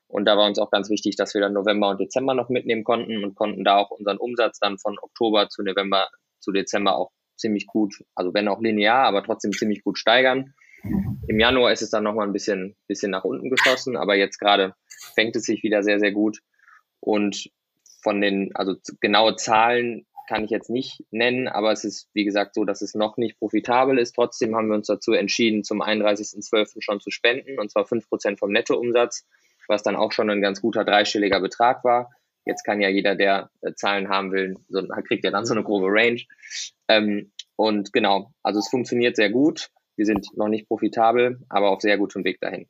und 0.08 0.24
da 0.26 0.36
war 0.36 0.46
uns 0.46 0.58
auch 0.58 0.70
ganz 0.70 0.88
wichtig, 0.88 1.16
dass 1.16 1.34
wir 1.34 1.40
dann 1.40 1.52
November 1.52 1.90
und 1.90 2.00
Dezember 2.00 2.34
noch 2.34 2.48
mitnehmen 2.48 2.84
konnten 2.84 3.24
und 3.24 3.34
konnten 3.34 3.64
da 3.64 3.76
auch 3.76 3.90
unseren 3.90 4.18
Umsatz 4.18 4.58
dann 4.58 4.78
von 4.78 4.96
Oktober 5.00 5.48
zu 5.48 5.62
November 5.62 6.08
zu 6.38 6.52
Dezember 6.52 6.96
auch 6.96 7.10
ziemlich 7.36 7.66
gut, 7.66 8.04
also 8.14 8.34
wenn 8.34 8.48
auch 8.48 8.60
linear, 8.60 9.04
aber 9.04 9.22
trotzdem 9.22 9.52
ziemlich 9.52 9.82
gut 9.82 9.98
steigern. 9.98 10.54
Im 11.28 11.40
Januar 11.40 11.72
ist 11.72 11.82
es 11.82 11.90
dann 11.90 12.04
nochmal 12.04 12.26
ein 12.26 12.32
bisschen, 12.32 12.76
bisschen 12.86 13.10
nach 13.10 13.24
unten 13.24 13.50
geschossen, 13.50 13.96
aber 13.96 14.14
jetzt 14.14 14.38
gerade 14.38 14.74
fängt 15.14 15.36
es 15.36 15.44
sich 15.44 15.62
wieder 15.62 15.82
sehr, 15.82 15.98
sehr 15.98 16.12
gut. 16.12 16.40
Und 17.00 17.50
von 18.02 18.20
den, 18.20 18.54
also 18.54 18.76
genaue 19.00 19.36
Zahlen 19.36 20.06
kann 20.28 20.44
ich 20.44 20.50
jetzt 20.50 20.70
nicht 20.70 21.04
nennen, 21.10 21.48
aber 21.48 21.72
es 21.72 21.84
ist, 21.84 22.08
wie 22.12 22.24
gesagt, 22.24 22.54
so, 22.54 22.64
dass 22.64 22.82
es 22.82 22.94
noch 22.94 23.16
nicht 23.16 23.38
profitabel 23.38 23.98
ist. 23.98 24.14
Trotzdem 24.14 24.54
haben 24.56 24.68
wir 24.68 24.74
uns 24.74 24.88
dazu 24.88 25.12
entschieden, 25.12 25.64
zum 25.64 25.82
31.12. 25.82 26.80
schon 26.80 27.00
zu 27.00 27.10
spenden, 27.10 27.58
und 27.58 27.70
zwar 27.70 27.86
fünf 27.86 28.08
Prozent 28.08 28.38
vom 28.38 28.50
Nettoumsatz, 28.50 29.26
was 29.68 29.82
dann 29.82 29.96
auch 29.96 30.12
schon 30.12 30.30
ein 30.30 30.40
ganz 30.40 30.60
guter 30.60 30.84
dreistelliger 30.84 31.40
Betrag 31.40 31.84
war. 31.84 32.10
Jetzt 32.46 32.62
kann 32.62 32.80
ja 32.80 32.88
jeder, 32.88 33.16
der 33.16 33.50
äh, 33.60 33.74
Zahlen 33.74 34.08
haben 34.08 34.32
will, 34.32 34.56
so, 34.68 34.82
kriegt 35.06 35.24
ja 35.24 35.30
dann 35.30 35.44
so 35.44 35.52
eine 35.52 35.64
grobe 35.64 35.88
Range. 35.88 36.22
Ähm, 36.88 37.32
und 37.56 37.92
genau, 37.92 38.32
also 38.42 38.60
es 38.60 38.68
funktioniert 38.68 39.16
sehr 39.16 39.30
gut. 39.30 39.70
Wir 39.96 40.06
sind 40.06 40.28
noch 40.36 40.48
nicht 40.48 40.68
profitabel, 40.68 41.40
aber 41.48 41.70
auf 41.70 41.80
sehr 41.80 41.98
gutem 41.98 42.24
Weg 42.24 42.40
dahin. 42.40 42.68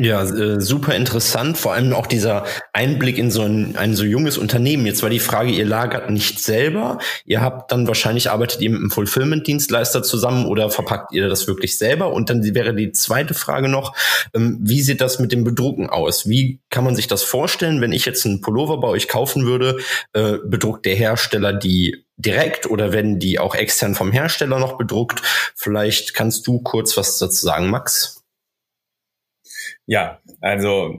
Ja, 0.00 0.22
äh, 0.22 0.60
super 0.60 0.94
interessant. 0.94 1.58
Vor 1.58 1.72
allem 1.72 1.92
auch 1.92 2.06
dieser 2.06 2.44
Einblick 2.72 3.18
in 3.18 3.32
so 3.32 3.42
ein, 3.42 3.74
ein 3.74 3.96
so 3.96 4.04
junges 4.04 4.38
Unternehmen. 4.38 4.86
Jetzt 4.86 5.02
war 5.02 5.10
die 5.10 5.18
Frage, 5.18 5.50
ihr 5.50 5.64
lagert 5.64 6.08
nicht 6.08 6.38
selber. 6.38 6.98
Ihr 7.24 7.40
habt 7.40 7.72
dann 7.72 7.88
wahrscheinlich 7.88 8.30
arbeitet 8.30 8.60
ihr 8.60 8.70
mit 8.70 8.78
einem 8.78 8.90
Fulfillment-Dienstleister 8.92 10.04
zusammen 10.04 10.46
oder 10.46 10.70
verpackt 10.70 11.12
ihr 11.12 11.28
das 11.28 11.48
wirklich 11.48 11.78
selber? 11.78 12.12
Und 12.12 12.30
dann 12.30 12.44
wäre 12.54 12.76
die 12.76 12.92
zweite 12.92 13.34
Frage 13.34 13.68
noch, 13.68 13.92
ähm, 14.34 14.60
wie 14.62 14.82
sieht 14.82 15.00
das 15.00 15.18
mit 15.18 15.32
dem 15.32 15.42
Bedrucken 15.42 15.90
aus? 15.90 16.28
Wie 16.28 16.60
kann 16.70 16.84
man 16.84 16.94
sich 16.94 17.08
das 17.08 17.24
vorstellen, 17.24 17.80
wenn 17.80 17.90
ich 17.90 18.04
jetzt 18.06 18.24
einen 18.24 18.40
Pullover 18.40 18.78
bei 18.78 18.88
euch 18.88 19.08
kaufen 19.08 19.46
würde? 19.46 19.78
Äh, 20.12 20.34
bedruckt 20.44 20.86
der 20.86 20.94
Hersteller 20.94 21.52
die 21.52 22.04
direkt 22.16 22.70
oder 22.70 22.92
werden 22.92 23.18
die 23.18 23.40
auch 23.40 23.56
extern 23.56 23.96
vom 23.96 24.12
Hersteller 24.12 24.60
noch 24.60 24.78
bedruckt? 24.78 25.22
Vielleicht 25.56 26.14
kannst 26.14 26.46
du 26.46 26.60
kurz 26.60 26.96
was 26.96 27.18
dazu 27.18 27.44
sagen, 27.44 27.68
Max? 27.68 28.17
Ja, 29.90 30.20
also 30.42 30.94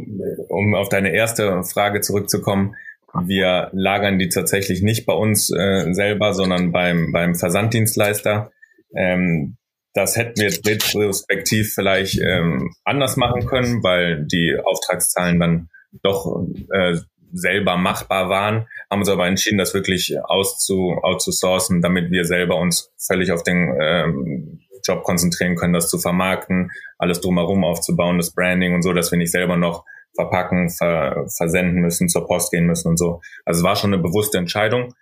um 0.48 0.74
auf 0.74 0.90
deine 0.90 1.14
erste 1.14 1.64
Frage 1.64 2.02
zurückzukommen, 2.02 2.76
wir 3.14 3.70
lagern 3.72 4.18
die 4.18 4.30
tatsächlich 4.30 4.82
nicht 4.82 5.06
bei 5.06 5.14
uns 5.14 5.52
äh, 5.52 5.94
selber, 5.94 6.34
sondern 6.34 6.72
beim, 6.72 7.12
beim 7.12 7.36
Versanddienstleister. 7.36 8.52
Ähm, 8.96 9.58
das 9.94 10.18
hätten 10.18 10.42
wir 10.42 10.52
retrospektiv 10.66 11.72
vielleicht 11.76 12.20
ähm, 12.20 12.74
anders 12.84 13.16
machen 13.16 13.46
können, 13.46 13.84
weil 13.84 14.26
die 14.26 14.58
Auftragszahlen 14.64 15.40
dann 15.40 15.70
doch 16.02 16.48
äh, 16.74 16.98
selber 17.32 17.78
machbar 17.78 18.28
waren, 18.30 18.68
haben 18.90 19.02
uns 19.02 19.10
aber 19.10 19.28
entschieden, 19.28 19.60
das 19.60 19.76
wirklich 19.76 20.16
auszu, 20.24 20.98
outzusourcen, 21.04 21.84
damit 21.84 22.10
wir 22.10 22.26
selber 22.26 22.56
uns 22.56 22.92
völlig 22.98 23.32
auf 23.32 23.44
den 23.44 23.78
ähm, 23.80 24.62
Job 24.84 25.04
konzentrieren 25.04 25.56
können, 25.56 25.74
das 25.74 25.90
zu 25.90 26.00
vermarkten, 26.00 26.72
alles 26.98 27.22
drumherum 27.22 27.64
aufzubauen, 27.64 28.18
das 28.18 28.34
Branding 28.34 28.74
und 28.74 28.82
so, 28.82 28.94
dass 28.94 29.12
wir 29.12 29.18
nicht 29.18 29.32
selber 29.32 29.58
noch 29.58 29.86
verpacken, 30.16 30.70
ver 30.70 31.26
versenden 31.38 31.82
müssen, 31.82 32.10
zur 32.10 32.28
Post 32.28 32.52
gehen 32.52 32.66
müssen 32.66 32.90
und 32.90 32.98
so. 32.98 33.22
Also 33.46 33.60
es 33.60 33.64
war 33.64 33.76
schon 33.76 33.94
eine 33.94 34.02
bewusste 34.02 34.38
Entscheidung. 34.38 34.94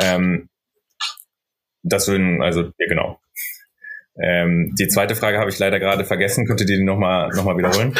Ähm, 0.00 0.48
das 1.82 2.08
würden, 2.08 2.42
also, 2.42 2.62
ja, 2.62 2.86
genau. 2.88 3.20
Ähm, 4.20 4.74
die 4.78 4.88
zweite 4.88 5.14
Frage 5.14 5.38
habe 5.38 5.50
ich 5.50 5.58
leider 5.58 5.78
gerade 5.78 6.04
vergessen. 6.04 6.46
Könntet 6.46 6.70
ihr 6.70 6.78
die 6.78 6.84
nochmal 6.84 7.28
noch 7.30 7.44
mal 7.44 7.56
wiederholen? 7.56 7.94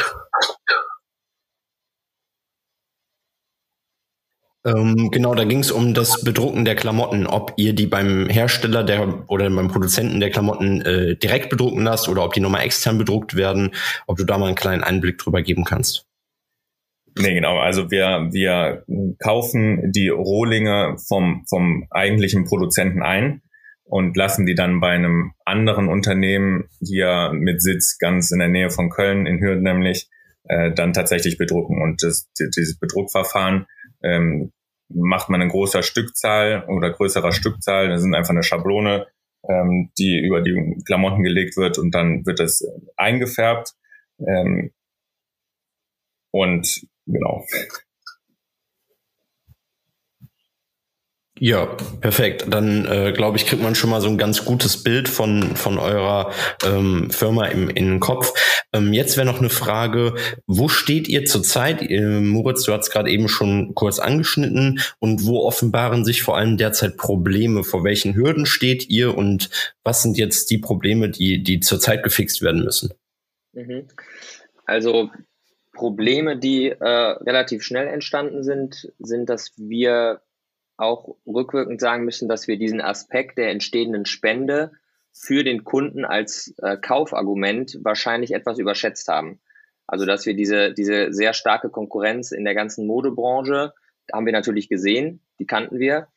Ähm, 4.67 5.11
genau, 5.13 5.35
da 5.37 5.45
ging 5.45 5.61
es 5.61 5.71
um 5.71 5.95
das 5.95 6.25
Bedrucken 6.25 6.65
der 6.65 6.75
Klamotten, 6.75 7.29
ob 7.29 7.53
ihr 7.57 7.73
die 7.73 7.87
beim 7.87 8.29
Hersteller 8.29 8.83
der 8.83 9.31
oder 9.31 9.49
beim 9.49 9.69
Produzenten 9.69 10.19
der 10.19 10.31
Klamotten 10.31 10.81
äh, 10.81 11.17
direkt 11.17 11.51
bedrucken 11.51 11.85
lasst 11.85 12.09
oder 12.09 12.25
ob 12.25 12.33
die 12.33 12.41
nochmal 12.41 12.65
extern 12.65 12.99
bedruckt 12.99 13.37
werden, 13.37 13.71
ob 14.09 14.17
du 14.17 14.25
da 14.25 14.39
mal 14.39 14.47
einen 14.47 14.57
kleinen 14.57 14.83
Einblick 14.83 15.19
drüber 15.19 15.43
geben 15.43 15.63
kannst. 15.63 16.07
Nee, 17.19 17.35
genau. 17.35 17.59
Also 17.59 17.93
wir, 17.93 18.29
wir 18.33 18.85
kaufen 19.21 19.93
die 19.93 20.09
Rohlinge 20.09 20.97
vom, 21.07 21.45
vom 21.49 21.87
eigentlichen 21.91 22.45
Produzenten 22.45 23.03
ein 23.03 23.43
und 23.85 24.17
lassen 24.17 24.47
die 24.47 24.57
dann 24.57 24.81
bei 24.81 24.91
einem 24.91 25.33
anderen 25.45 25.89
Unternehmen 25.89 26.65
hier 26.81 27.31
mit 27.33 27.63
Sitz 27.63 27.99
ganz 27.99 28.33
in 28.33 28.41
der 28.41 28.49
Nähe 28.49 28.71
von 28.71 28.91
Köln, 28.91 29.27
in 29.27 29.41
Hürden 29.41 29.63
nämlich, 29.63 30.09
äh, 30.49 30.73
dann 30.73 30.93
tatsächlich 30.93 31.39
bedrucken. 31.39 31.81
Und 31.81 32.03
das, 32.03 32.29
dieses 32.57 32.79
Bedruckverfahren 32.79 33.67
ähm, 34.03 34.53
macht 34.89 35.29
man 35.29 35.41
in 35.41 35.49
großer 35.49 35.83
Stückzahl 35.83 36.65
oder 36.69 36.91
größerer 36.91 37.33
Stückzahl. 37.33 37.89
Das 37.89 38.03
sind 38.03 38.15
einfach 38.15 38.31
eine 38.31 38.43
Schablone, 38.43 39.07
ähm, 39.49 39.91
die 39.99 40.19
über 40.19 40.41
die 40.41 40.83
Klamotten 40.87 41.23
gelegt 41.23 41.57
wird 41.57 41.79
und 41.79 41.95
dann 41.95 42.25
wird 42.27 42.41
das 42.41 42.65
eingefärbt. 42.97 43.75
Ähm, 44.19 44.73
und 46.33 46.87
genau. 47.07 47.45
Ja, 51.39 51.67
perfekt. 52.01 52.47
Dann 52.49 52.87
äh, 52.87 53.13
glaube 53.13 53.37
ich, 53.37 53.45
kriegt 53.45 53.63
man 53.63 53.75
schon 53.75 53.91
mal 53.91 54.01
so 54.01 54.09
ein 54.09 54.17
ganz 54.17 54.47
gutes 54.47 54.83
Bild 54.83 55.07
von, 55.07 55.55
von 55.55 55.79
eurer 55.79 56.33
ähm, 56.65 57.11
Firma 57.11 57.45
im, 57.47 57.69
in 57.69 57.87
den 57.87 58.01
Kopf. 58.01 58.33
Ähm, 58.73 58.95
jetzt 58.95 59.19
wäre 59.19 59.27
noch 59.27 59.39
eine 59.39 59.51
Frage, 59.51 60.15
wo 60.47 60.69
steht 60.69 61.09
ihr 61.09 61.27
zurzeit? 61.27 61.83
Äh, 61.83 62.21
Moritz, 62.21 62.65
du 62.65 62.73
hast 62.73 62.89
gerade 62.89 63.11
eben 63.11 63.29
schon 63.29 63.75
kurz 63.75 63.99
angeschnitten. 63.99 64.81
Und 64.99 65.27
wo 65.27 65.41
offenbaren 65.41 66.07
sich 66.07 66.23
vor 66.23 66.39
allem 66.39 66.57
derzeit 66.57 66.97
Probleme? 66.97 67.65
Vor 67.65 67.85
welchen 67.85 68.15
Hürden 68.15 68.47
steht 68.47 68.89
ihr 68.89 69.15
und 69.15 69.51
was 69.85 70.03
sind 70.03 70.17
jetzt 70.17 70.51
die 70.51 70.59
Probleme, 70.59 71.11
die, 71.11 71.43
die 71.43 71.61
zurzeit 71.61 72.03
gefixt 72.03 72.41
werden 72.41 72.65
müssen? 72.65 72.95
Mhm. 73.53 73.89
Also 74.65 75.11
Probleme, 75.75 76.39
die 76.39 76.71
äh, 76.71 76.83
relativ 76.83 77.63
schnell 77.63 77.89
entstanden 77.89 78.43
sind, 78.43 78.91
sind, 78.99 79.29
dass 79.29 79.53
wir 79.59 80.23
auch 80.77 81.17
rückwirkend 81.27 81.81
sagen 81.81 82.05
müssen, 82.05 82.29
dass 82.29 82.49
wir 82.49 82.59
diesen 82.59 82.81
Aspekt 82.81 83.39
der 83.39 83.51
entstehenden 83.51 84.07
Spende 84.07 84.73
für 85.13 85.45
den 85.45 85.65
Kunden 85.65 86.05
als 86.05 86.55
äh, 86.59 86.77
Kaufargument 86.77 87.79
wahrscheinlich 87.83 88.33
etwas 88.33 88.59
überschätzt 88.59 89.09
haben. 89.09 89.41
Also 89.87 90.05
dass 90.05 90.27
wir 90.27 90.35
diese, 90.35 90.75
diese 90.75 91.13
sehr 91.13 91.33
starke 91.33 91.71
Konkurrenz 91.71 92.33
in 92.33 92.45
der 92.45 92.55
ganzen 92.55 92.87
Modebranche, 92.87 93.73
haben 94.13 94.27
wir 94.27 94.33
natürlich 94.33 94.69
gesehen, 94.69 95.21
die 95.39 95.47
kannten 95.47 95.79
wir, 95.79 96.09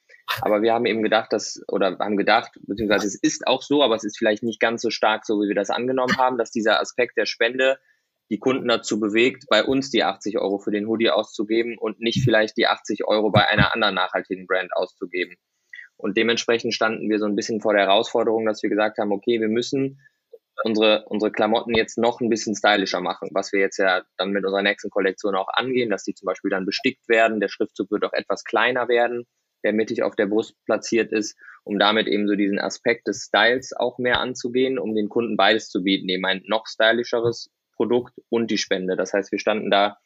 aber 0.41 0.61
wir 0.61 0.73
haben 0.73 0.85
eben 0.85 1.01
gedacht, 1.01 1.33
dass, 1.33 1.61
oder 1.67 1.97
haben 1.99 2.17
gedacht, 2.17 2.59
beziehungsweise 2.67 3.07
es 3.07 3.15
ist 3.15 3.47
auch 3.47 3.61
so, 3.61 3.83
aber 3.83 3.95
es 3.95 4.03
ist 4.03 4.17
vielleicht 4.17 4.43
nicht 4.43 4.59
ganz 4.59 4.81
so 4.81 4.89
stark, 4.89 5.25
so 5.25 5.41
wie 5.41 5.47
wir 5.47 5.55
das 5.55 5.69
angenommen 5.69 6.17
haben, 6.17 6.37
dass 6.37 6.51
dieser 6.51 6.79
Aspekt 6.79 7.17
der 7.17 7.25
Spende 7.25 7.79
die 8.29 8.39
Kunden 8.39 8.67
dazu 8.67 8.99
bewegt, 8.99 9.45
bei 9.49 9.63
uns 9.63 9.89
die 9.89 10.03
80 10.03 10.37
Euro 10.37 10.59
für 10.59 10.71
den 10.71 10.87
Hoodie 10.87 11.09
auszugeben 11.09 11.77
und 11.77 11.99
nicht 11.99 12.23
vielleicht 12.23 12.57
die 12.57 12.67
80 12.67 13.05
Euro 13.05 13.31
bei 13.31 13.47
einer 13.47 13.73
anderen 13.73 13.95
nachhaltigen 13.95 14.45
Brand 14.45 14.71
auszugeben. 14.73 15.35
Und 15.97 16.15
dementsprechend 16.15 16.73
standen 16.73 17.09
wir 17.09 17.19
so 17.19 17.25
ein 17.25 17.35
bisschen 17.35 17.59
vor 17.59 17.73
der 17.73 17.83
Herausforderung, 17.87 18.45
dass 18.45 18.63
wir 18.63 18.69
gesagt 18.69 18.99
haben, 18.99 19.11
okay, 19.11 19.41
wir 19.41 19.49
müssen 19.49 19.99
unsere, 20.63 21.05
unsere 21.07 21.31
Klamotten 21.31 21.75
jetzt 21.75 21.97
noch 21.97 22.21
ein 22.21 22.29
bisschen 22.29 22.55
stylischer 22.55 23.01
machen, 23.01 23.29
was 23.33 23.51
wir 23.51 23.59
jetzt 23.59 23.77
ja 23.77 24.03
dann 24.17 24.31
mit 24.31 24.45
unserer 24.45 24.61
nächsten 24.61 24.89
Kollektion 24.89 25.35
auch 25.35 25.49
angehen, 25.51 25.89
dass 25.89 26.03
die 26.03 26.13
zum 26.13 26.25
Beispiel 26.25 26.51
dann 26.51 26.65
bestickt 26.65 27.07
werden, 27.09 27.39
der 27.39 27.49
Schriftzug 27.49 27.91
wird 27.91 28.05
auch 28.05 28.13
etwas 28.13 28.43
kleiner 28.43 28.87
werden, 28.87 29.25
der 29.63 29.73
mittig 29.73 30.03
auf 30.03 30.15
der 30.15 30.27
Brust 30.27 30.55
platziert 30.65 31.11
ist, 31.11 31.37
um 31.63 31.79
damit 31.79 32.07
eben 32.07 32.27
so 32.27 32.35
diesen 32.35 32.59
Aspekt 32.59 33.07
des 33.07 33.23
Styles 33.23 33.73
auch 33.75 33.97
mehr 33.97 34.19
anzugehen, 34.19 34.79
um 34.79 34.95
den 34.95 35.09
Kunden 35.09 35.35
beides 35.35 35.69
zu 35.69 35.83
bieten, 35.83 36.07
eben 36.09 36.25
ein 36.25 36.43
noch 36.45 36.65
stylischeres 36.67 37.49
Produkt 37.79 38.13
und 38.27 38.51
die 38.51 38.57
Spende. 38.57 38.97
Das 38.97 39.13
heißt, 39.13 39.31
wir 39.31 39.39
standen 39.39 39.71
da 39.71 39.97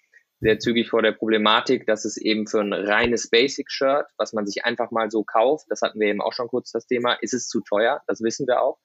sehr 0.42 0.60
zügig 0.60 0.90
vor 0.90 1.02
der 1.02 1.14
Problematik, 1.14 1.88
dass 1.88 2.06
es 2.06 2.18
eben 2.18 2.46
für 2.46 2.60
ein 2.60 2.72
reines 2.72 3.32
Basic-Shirt, 3.32 4.06
was 4.18 4.34
man 4.34 4.46
sich 4.46 4.64
einfach 4.64 4.92
mal 4.92 5.10
so 5.10 5.24
kauft, 5.24 5.66
das 5.70 5.82
hatten 5.82 6.00
wir 6.00 6.08
eben 6.08 6.22
auch 6.22 6.34
schon 6.34 6.50
kurz 6.50 6.72
das 6.72 6.86
Thema, 6.86 7.14
ist 7.14 7.34
es 7.34 7.48
zu 7.48 7.62
teuer, 7.62 8.02
das 8.06 8.22
wissen 8.22 8.46
wir 8.46 8.62
auch. 8.62 8.78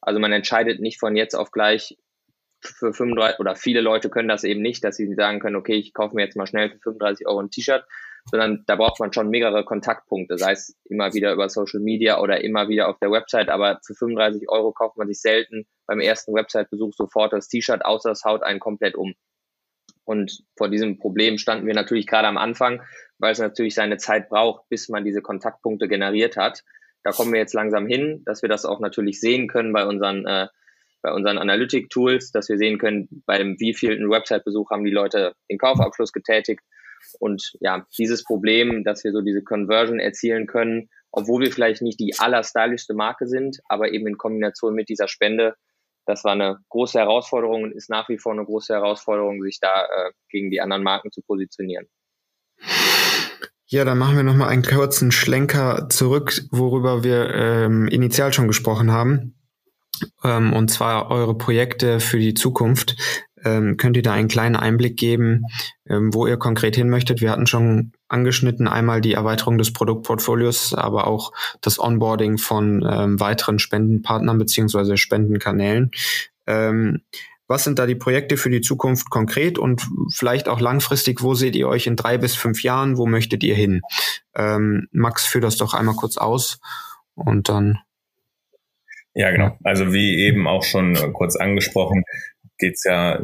Also 0.00 0.20
man 0.20 0.32
entscheidet 0.32 0.80
nicht 0.80 1.00
von 1.00 1.16
jetzt 1.16 1.34
auf 1.34 1.50
gleich 1.50 1.98
für 2.60 2.92
35 2.92 3.40
oder 3.40 3.56
viele 3.56 3.80
Leute 3.80 4.10
können 4.10 4.28
das 4.28 4.44
eben 4.44 4.62
nicht, 4.62 4.84
dass 4.84 4.96
sie 4.96 5.12
sagen 5.14 5.40
können, 5.40 5.56
okay, 5.56 5.74
ich 5.74 5.92
kaufe 5.92 6.14
mir 6.14 6.22
jetzt 6.22 6.36
mal 6.36 6.46
schnell 6.46 6.70
für 6.70 6.78
35 6.78 7.26
Euro 7.26 7.40
ein 7.40 7.50
T-Shirt, 7.50 7.84
sondern 8.30 8.64
da 8.66 8.76
braucht 8.76 9.00
man 9.00 9.12
schon 9.12 9.30
mehrere 9.30 9.64
Kontaktpunkte, 9.64 10.36
sei 10.36 10.52
es 10.52 10.76
immer 10.84 11.14
wieder 11.14 11.32
über 11.32 11.48
Social 11.48 11.80
Media 11.80 12.20
oder 12.20 12.42
immer 12.42 12.68
wieder 12.68 12.88
auf 12.88 12.98
der 12.98 13.10
Website, 13.10 13.48
aber 13.48 13.78
für 13.86 13.94
35 13.94 14.48
Euro 14.48 14.72
kauft 14.72 14.96
man 14.96 15.06
sich 15.06 15.20
selten 15.20 15.66
beim 15.86 16.00
ersten 16.00 16.34
Website-Besuch 16.34 16.92
sofort 16.94 17.32
das 17.32 17.48
T-Shirt, 17.48 17.84
außer 17.84 18.10
es 18.10 18.24
haut 18.24 18.42
einen 18.42 18.60
komplett 18.60 18.96
um. 18.96 19.14
Und 20.04 20.44
vor 20.56 20.68
diesem 20.68 20.98
Problem 20.98 21.38
standen 21.38 21.66
wir 21.66 21.74
natürlich 21.74 22.06
gerade 22.06 22.28
am 22.28 22.38
Anfang, 22.38 22.82
weil 23.18 23.32
es 23.32 23.38
natürlich 23.38 23.74
seine 23.74 23.96
Zeit 23.96 24.28
braucht, 24.28 24.68
bis 24.68 24.88
man 24.88 25.04
diese 25.04 25.22
Kontaktpunkte 25.22 25.88
generiert 25.88 26.36
hat. 26.36 26.62
Da 27.02 27.12
kommen 27.12 27.32
wir 27.32 27.40
jetzt 27.40 27.54
langsam 27.54 27.86
hin, 27.86 28.22
dass 28.24 28.42
wir 28.42 28.48
das 28.48 28.64
auch 28.64 28.80
natürlich 28.80 29.20
sehen 29.20 29.48
können 29.48 29.72
bei 29.72 29.86
unseren, 29.86 30.26
äh, 30.26 30.48
bei 31.02 31.12
unseren 31.12 31.38
Analytic-Tools, 31.38 32.32
dass 32.32 32.48
wir 32.48 32.58
sehen 32.58 32.78
können, 32.78 33.22
bei 33.26 33.38
dem 33.38 33.58
wievielten 33.60 34.10
Website-Besuch 34.10 34.70
haben 34.70 34.84
die 34.84 34.90
Leute 34.90 35.34
den 35.50 35.58
Kaufabschluss 35.58 36.12
getätigt. 36.12 36.62
Und 37.18 37.52
ja, 37.60 37.86
dieses 37.98 38.24
Problem, 38.24 38.84
dass 38.84 39.04
wir 39.04 39.12
so 39.12 39.20
diese 39.20 39.42
Conversion 39.42 39.98
erzielen 39.98 40.46
können, 40.46 40.88
obwohl 41.10 41.42
wir 41.42 41.52
vielleicht 41.52 41.82
nicht 41.82 41.98
die 41.98 42.14
allerstylischste 42.18 42.94
Marke 42.94 43.26
sind, 43.26 43.58
aber 43.68 43.92
eben 43.92 44.06
in 44.06 44.18
Kombination 44.18 44.74
mit 44.74 44.88
dieser 44.88 45.08
Spende, 45.08 45.54
das 46.04 46.24
war 46.24 46.32
eine 46.32 46.58
große 46.68 46.98
Herausforderung 46.98 47.64
und 47.64 47.72
ist 47.72 47.90
nach 47.90 48.08
wie 48.08 48.18
vor 48.18 48.32
eine 48.32 48.44
große 48.44 48.72
Herausforderung, 48.74 49.42
sich 49.42 49.58
da 49.60 49.84
äh, 49.84 50.12
gegen 50.28 50.50
die 50.50 50.60
anderen 50.60 50.82
Marken 50.82 51.10
zu 51.10 51.22
positionieren. 51.22 51.86
Ja, 53.68 53.84
dann 53.84 53.98
machen 53.98 54.16
wir 54.16 54.22
nochmal 54.22 54.50
einen 54.50 54.62
kurzen 54.62 55.10
Schlenker 55.10 55.88
zurück, 55.88 56.42
worüber 56.52 57.02
wir 57.02 57.34
ähm, 57.34 57.88
initial 57.88 58.32
schon 58.32 58.46
gesprochen 58.46 58.92
haben. 58.92 59.34
Ähm, 60.22 60.52
und 60.52 60.68
zwar 60.68 61.10
eure 61.10 61.36
Projekte 61.36 61.98
für 61.98 62.18
die 62.18 62.34
Zukunft. 62.34 62.96
Ähm, 63.44 63.76
könnt 63.76 63.96
ihr 63.96 64.02
da 64.02 64.12
einen 64.12 64.28
kleinen 64.28 64.56
Einblick 64.56 64.96
geben, 64.96 65.42
ähm, 65.88 66.14
wo 66.14 66.26
ihr 66.26 66.36
konkret 66.36 66.74
hin 66.74 66.88
möchtet? 66.88 67.20
Wir 67.20 67.30
hatten 67.30 67.46
schon 67.46 67.92
angeschnitten 68.08 68.66
einmal 68.66 69.00
die 69.00 69.12
Erweiterung 69.12 69.58
des 69.58 69.72
Produktportfolios, 69.72 70.74
aber 70.74 71.06
auch 71.06 71.32
das 71.60 71.78
Onboarding 71.78 72.38
von 72.38 72.86
ähm, 72.88 73.20
weiteren 73.20 73.58
Spendenpartnern 73.58 74.38
beziehungsweise 74.38 74.96
Spendenkanälen. 74.96 75.90
Ähm, 76.46 77.02
was 77.48 77.62
sind 77.62 77.78
da 77.78 77.86
die 77.86 77.94
Projekte 77.94 78.36
für 78.36 78.50
die 78.50 78.60
Zukunft 78.60 79.10
konkret 79.10 79.58
und 79.58 79.86
vielleicht 80.12 80.48
auch 80.48 80.60
langfristig? 80.60 81.22
Wo 81.22 81.34
seht 81.34 81.54
ihr 81.54 81.68
euch 81.68 81.86
in 81.86 81.94
drei 81.94 82.18
bis 82.18 82.34
fünf 82.34 82.62
Jahren? 82.62 82.96
Wo 82.96 83.06
möchtet 83.06 83.44
ihr 83.44 83.54
hin? 83.54 83.82
Ähm, 84.34 84.88
Max, 84.90 85.26
führ 85.26 85.40
das 85.40 85.56
doch 85.56 85.74
einmal 85.74 85.94
kurz 85.94 86.16
aus 86.16 86.58
und 87.14 87.48
dann. 87.48 87.78
Ja, 89.14 89.30
genau. 89.30 89.56
Also 89.62 89.92
wie 89.92 90.16
eben 90.26 90.48
auch 90.48 90.64
schon 90.64 90.94
kurz 91.12 91.36
angesprochen, 91.36 92.02
geht's 92.58 92.84
ja 92.84 93.20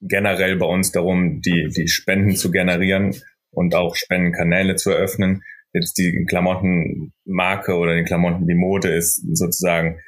generell 0.00 0.56
bei 0.56 0.66
uns 0.66 0.92
darum, 0.92 1.40
die, 1.40 1.68
die 1.76 1.88
Spenden 1.88 2.36
zu 2.36 2.50
generieren 2.50 3.14
und 3.50 3.74
auch 3.74 3.96
Spendenkanäle 3.96 4.76
zu 4.76 4.90
eröffnen. 4.90 5.42
Jetzt 5.72 5.98
die 5.98 6.24
Klamottenmarke 6.28 7.74
oder 7.76 7.96
die 7.96 8.04
Klamotten, 8.04 8.46
die 8.46 8.54
Mode 8.54 8.88
ist 8.88 9.22
sozusagen 9.36 9.98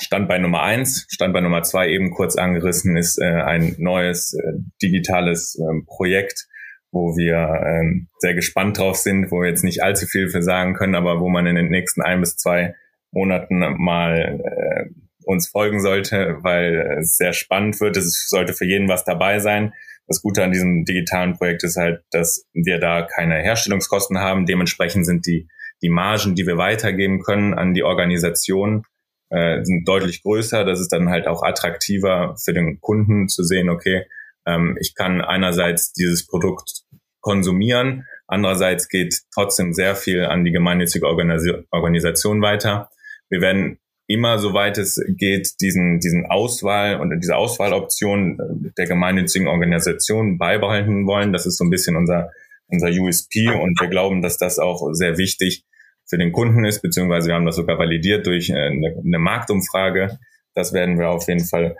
Standbein 0.00 0.42
Nummer 0.42 0.62
eins, 0.62 1.06
Standbein 1.10 1.44
Nummer 1.44 1.62
zwei 1.62 1.88
eben 1.88 2.10
kurz 2.10 2.36
angerissen 2.36 2.96
ist 2.96 3.18
äh, 3.20 3.42
ein 3.42 3.74
neues 3.78 4.34
äh, 4.34 4.52
digitales 4.82 5.56
äh, 5.58 5.84
Projekt, 5.86 6.48
wo 6.90 7.16
wir 7.16 7.36
äh, 7.36 8.06
sehr 8.18 8.34
gespannt 8.34 8.78
drauf 8.78 8.96
sind, 8.96 9.30
wo 9.30 9.40
wir 9.40 9.48
jetzt 9.48 9.64
nicht 9.64 9.82
allzu 9.82 10.06
viel 10.06 10.28
für 10.28 10.42
sagen 10.42 10.74
können, 10.74 10.94
aber 10.94 11.20
wo 11.20 11.28
man 11.28 11.46
in 11.46 11.56
den 11.56 11.68
nächsten 11.68 12.02
ein 12.02 12.20
bis 12.20 12.36
zwei 12.36 12.74
Monaten 13.12 13.58
mal 13.78 14.40
äh, 14.42 14.90
uns 15.24 15.48
folgen 15.48 15.80
sollte, 15.80 16.38
weil 16.42 16.98
es 17.00 17.16
sehr 17.16 17.32
spannend 17.32 17.80
wird. 17.80 17.96
Es 17.96 18.28
sollte 18.28 18.52
für 18.52 18.64
jeden 18.64 18.88
was 18.88 19.04
dabei 19.04 19.38
sein. 19.38 19.72
Das 20.06 20.22
Gute 20.22 20.42
an 20.44 20.52
diesem 20.52 20.84
digitalen 20.84 21.34
Projekt 21.34 21.64
ist 21.64 21.76
halt, 21.76 22.02
dass 22.10 22.44
wir 22.52 22.78
da 22.78 23.02
keine 23.02 23.36
Herstellungskosten 23.36 24.18
haben. 24.18 24.46
Dementsprechend 24.46 25.06
sind 25.06 25.26
die, 25.26 25.48
die 25.82 25.88
Margen, 25.88 26.34
die 26.34 26.46
wir 26.46 26.58
weitergeben 26.58 27.22
können 27.22 27.54
an 27.54 27.74
die 27.74 27.84
Organisation, 27.84 28.84
äh, 29.30 29.64
sind 29.64 29.88
deutlich 29.88 30.22
größer. 30.22 30.64
Das 30.64 30.80
ist 30.80 30.92
dann 30.92 31.08
halt 31.08 31.26
auch 31.26 31.42
attraktiver 31.42 32.36
für 32.42 32.52
den 32.52 32.80
Kunden 32.80 33.28
zu 33.28 33.44
sehen, 33.44 33.70
okay, 33.70 34.04
ähm, 34.46 34.76
ich 34.80 34.94
kann 34.94 35.20
einerseits 35.20 35.92
dieses 35.92 36.26
Produkt 36.26 36.82
konsumieren, 37.20 38.06
andererseits 38.26 38.88
geht 38.88 39.14
trotzdem 39.32 39.72
sehr 39.72 39.94
viel 39.94 40.24
an 40.24 40.44
die 40.44 40.52
gemeinnützige 40.52 41.06
Organis 41.06 41.46
Organisation 41.70 42.42
weiter. 42.42 42.90
Wir 43.28 43.40
werden 43.40 43.78
immer, 44.12 44.38
soweit 44.38 44.78
es 44.78 45.00
geht, 45.08 45.60
diesen, 45.60 45.98
diesen 46.00 46.26
Auswahl 46.26 47.00
und 47.00 47.18
diese 47.20 47.36
Auswahloption 47.36 48.72
der 48.76 48.86
gemeinnützigen 48.86 49.48
Organisation 49.48 50.38
beibehalten 50.38 51.06
wollen. 51.06 51.32
Das 51.32 51.46
ist 51.46 51.56
so 51.56 51.64
ein 51.64 51.70
bisschen 51.70 51.96
unser, 51.96 52.30
unser 52.68 52.88
USP 52.88 53.48
und 53.48 53.80
wir 53.80 53.88
glauben, 53.88 54.22
dass 54.22 54.38
das 54.38 54.58
auch 54.58 54.92
sehr 54.92 55.18
wichtig 55.18 55.64
für 56.06 56.18
den 56.18 56.32
Kunden 56.32 56.64
ist, 56.64 56.82
beziehungsweise 56.82 57.28
wir 57.28 57.34
haben 57.34 57.46
das 57.46 57.56
sogar 57.56 57.78
validiert 57.78 58.26
durch 58.26 58.50
äh, 58.50 58.54
eine, 58.54 58.96
eine 59.04 59.18
Marktumfrage. 59.18 60.18
Das 60.54 60.72
werden 60.72 60.98
wir 60.98 61.08
auf 61.08 61.26
jeden 61.28 61.44
Fall 61.44 61.76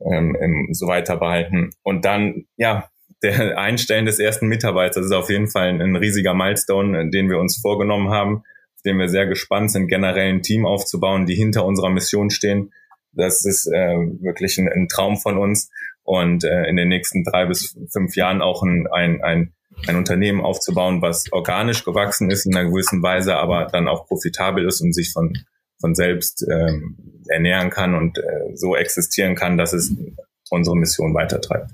ähm, 0.00 0.68
so 0.72 0.86
weiter 0.86 1.16
behalten. 1.16 1.70
Und 1.82 2.04
dann, 2.04 2.46
ja, 2.56 2.88
der 3.22 3.58
Einstellen 3.58 4.06
des 4.06 4.18
ersten 4.18 4.46
Mitarbeiters 4.48 5.06
ist 5.06 5.12
auf 5.12 5.30
jeden 5.30 5.48
Fall 5.48 5.68
ein 5.68 5.96
riesiger 5.96 6.34
Milestone, 6.34 7.10
den 7.10 7.28
wir 7.28 7.38
uns 7.38 7.58
vorgenommen 7.60 8.10
haben, 8.10 8.42
den 8.84 8.98
wir 8.98 9.08
sehr 9.08 9.26
gespannt 9.26 9.70
sind, 9.70 9.88
generell 9.88 10.32
ein 10.32 10.42
Team 10.42 10.66
aufzubauen, 10.66 11.26
die 11.26 11.34
hinter 11.34 11.64
unserer 11.64 11.90
Mission 11.90 12.30
stehen. 12.30 12.72
Das 13.12 13.44
ist 13.44 13.66
äh, 13.66 13.96
wirklich 14.20 14.58
ein, 14.58 14.68
ein 14.68 14.88
Traum 14.88 15.16
von 15.16 15.38
uns 15.38 15.70
und 16.02 16.44
äh, 16.44 16.64
in 16.64 16.76
den 16.76 16.88
nächsten 16.88 17.24
drei 17.24 17.46
bis 17.46 17.76
fünf 17.92 18.16
Jahren 18.16 18.42
auch 18.42 18.62
ein, 18.62 18.86
ein, 18.92 19.22
ein 19.22 19.54
ein 19.86 19.96
Unternehmen 19.96 20.40
aufzubauen, 20.40 21.02
was 21.02 21.30
organisch 21.32 21.84
gewachsen 21.84 22.30
ist 22.30 22.46
in 22.46 22.56
einer 22.56 22.70
gewissen 22.70 23.02
Weise, 23.02 23.36
aber 23.36 23.66
dann 23.66 23.88
auch 23.88 24.06
profitabel 24.06 24.66
ist 24.66 24.80
und 24.80 24.92
sich 24.92 25.12
von, 25.12 25.36
von 25.80 25.94
selbst 25.94 26.46
ähm, 26.50 26.96
ernähren 27.28 27.70
kann 27.70 27.94
und 27.94 28.18
äh, 28.18 28.54
so 28.54 28.76
existieren 28.76 29.34
kann, 29.34 29.58
dass 29.58 29.72
es 29.72 29.94
unsere 30.50 30.76
Mission 30.76 31.14
weitertreibt. 31.14 31.70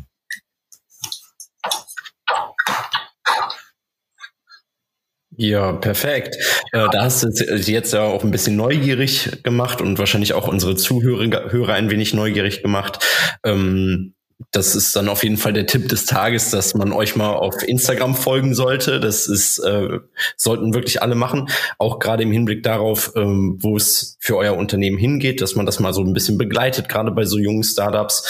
Ja, 5.43 5.73
perfekt. 5.73 6.37
Äh, 6.71 6.87
da 6.93 7.05
hast 7.05 7.23
du 7.23 7.29
jetzt 7.57 7.95
ja 7.95 8.03
auch 8.03 8.25
ein 8.25 8.31
bisschen 8.31 8.57
neugierig 8.57 9.43
gemacht 9.43 9.81
und 9.81 9.99
wahrscheinlich 9.99 10.35
auch 10.35 10.47
unsere 10.47 10.77
Zuhörer 10.77 11.51
Hörer 11.51 11.73
ein 11.73 11.91
wenig 11.91 12.13
neugierig 12.13 12.63
gemacht. 12.63 13.03
Ähm, 13.43 14.13
das 14.51 14.75
ist 14.75 14.97
dann 14.97 15.09
auf 15.09 15.23
jeden 15.23 15.37
Fall 15.37 15.53
der 15.53 15.67
Tipp 15.67 15.89
des 15.89 16.07
Tages, 16.07 16.51
dass 16.51 16.75
man 16.75 16.93
euch 16.93 17.15
mal 17.15 17.35
auf 17.35 17.63
Instagram 17.63 18.15
folgen 18.15 18.55
sollte. 18.55 18.99
Das 18.99 19.27
ist, 19.27 19.59
äh, 19.59 19.99
sollten 20.37 20.75
wirklich 20.75 21.03
alle 21.03 21.15
machen. 21.15 21.49
Auch 21.79 21.99
gerade 21.99 22.23
im 22.23 22.33
Hinblick 22.33 22.63
darauf, 22.63 23.13
ähm, 23.17 23.59
wo 23.61 23.77
es 23.77 24.17
für 24.19 24.37
euer 24.37 24.57
Unternehmen 24.57 24.99
hingeht, 24.99 25.41
dass 25.41 25.55
man 25.57 25.67
das 25.67 25.79
mal 25.79 25.93
so 25.93 26.03
ein 26.03 26.15
bisschen 26.15 26.39
begleitet, 26.39 26.89
gerade 26.89 27.11
bei 27.11 27.25
so 27.25 27.39
jungen 27.39 27.65
Startups. 27.65 28.27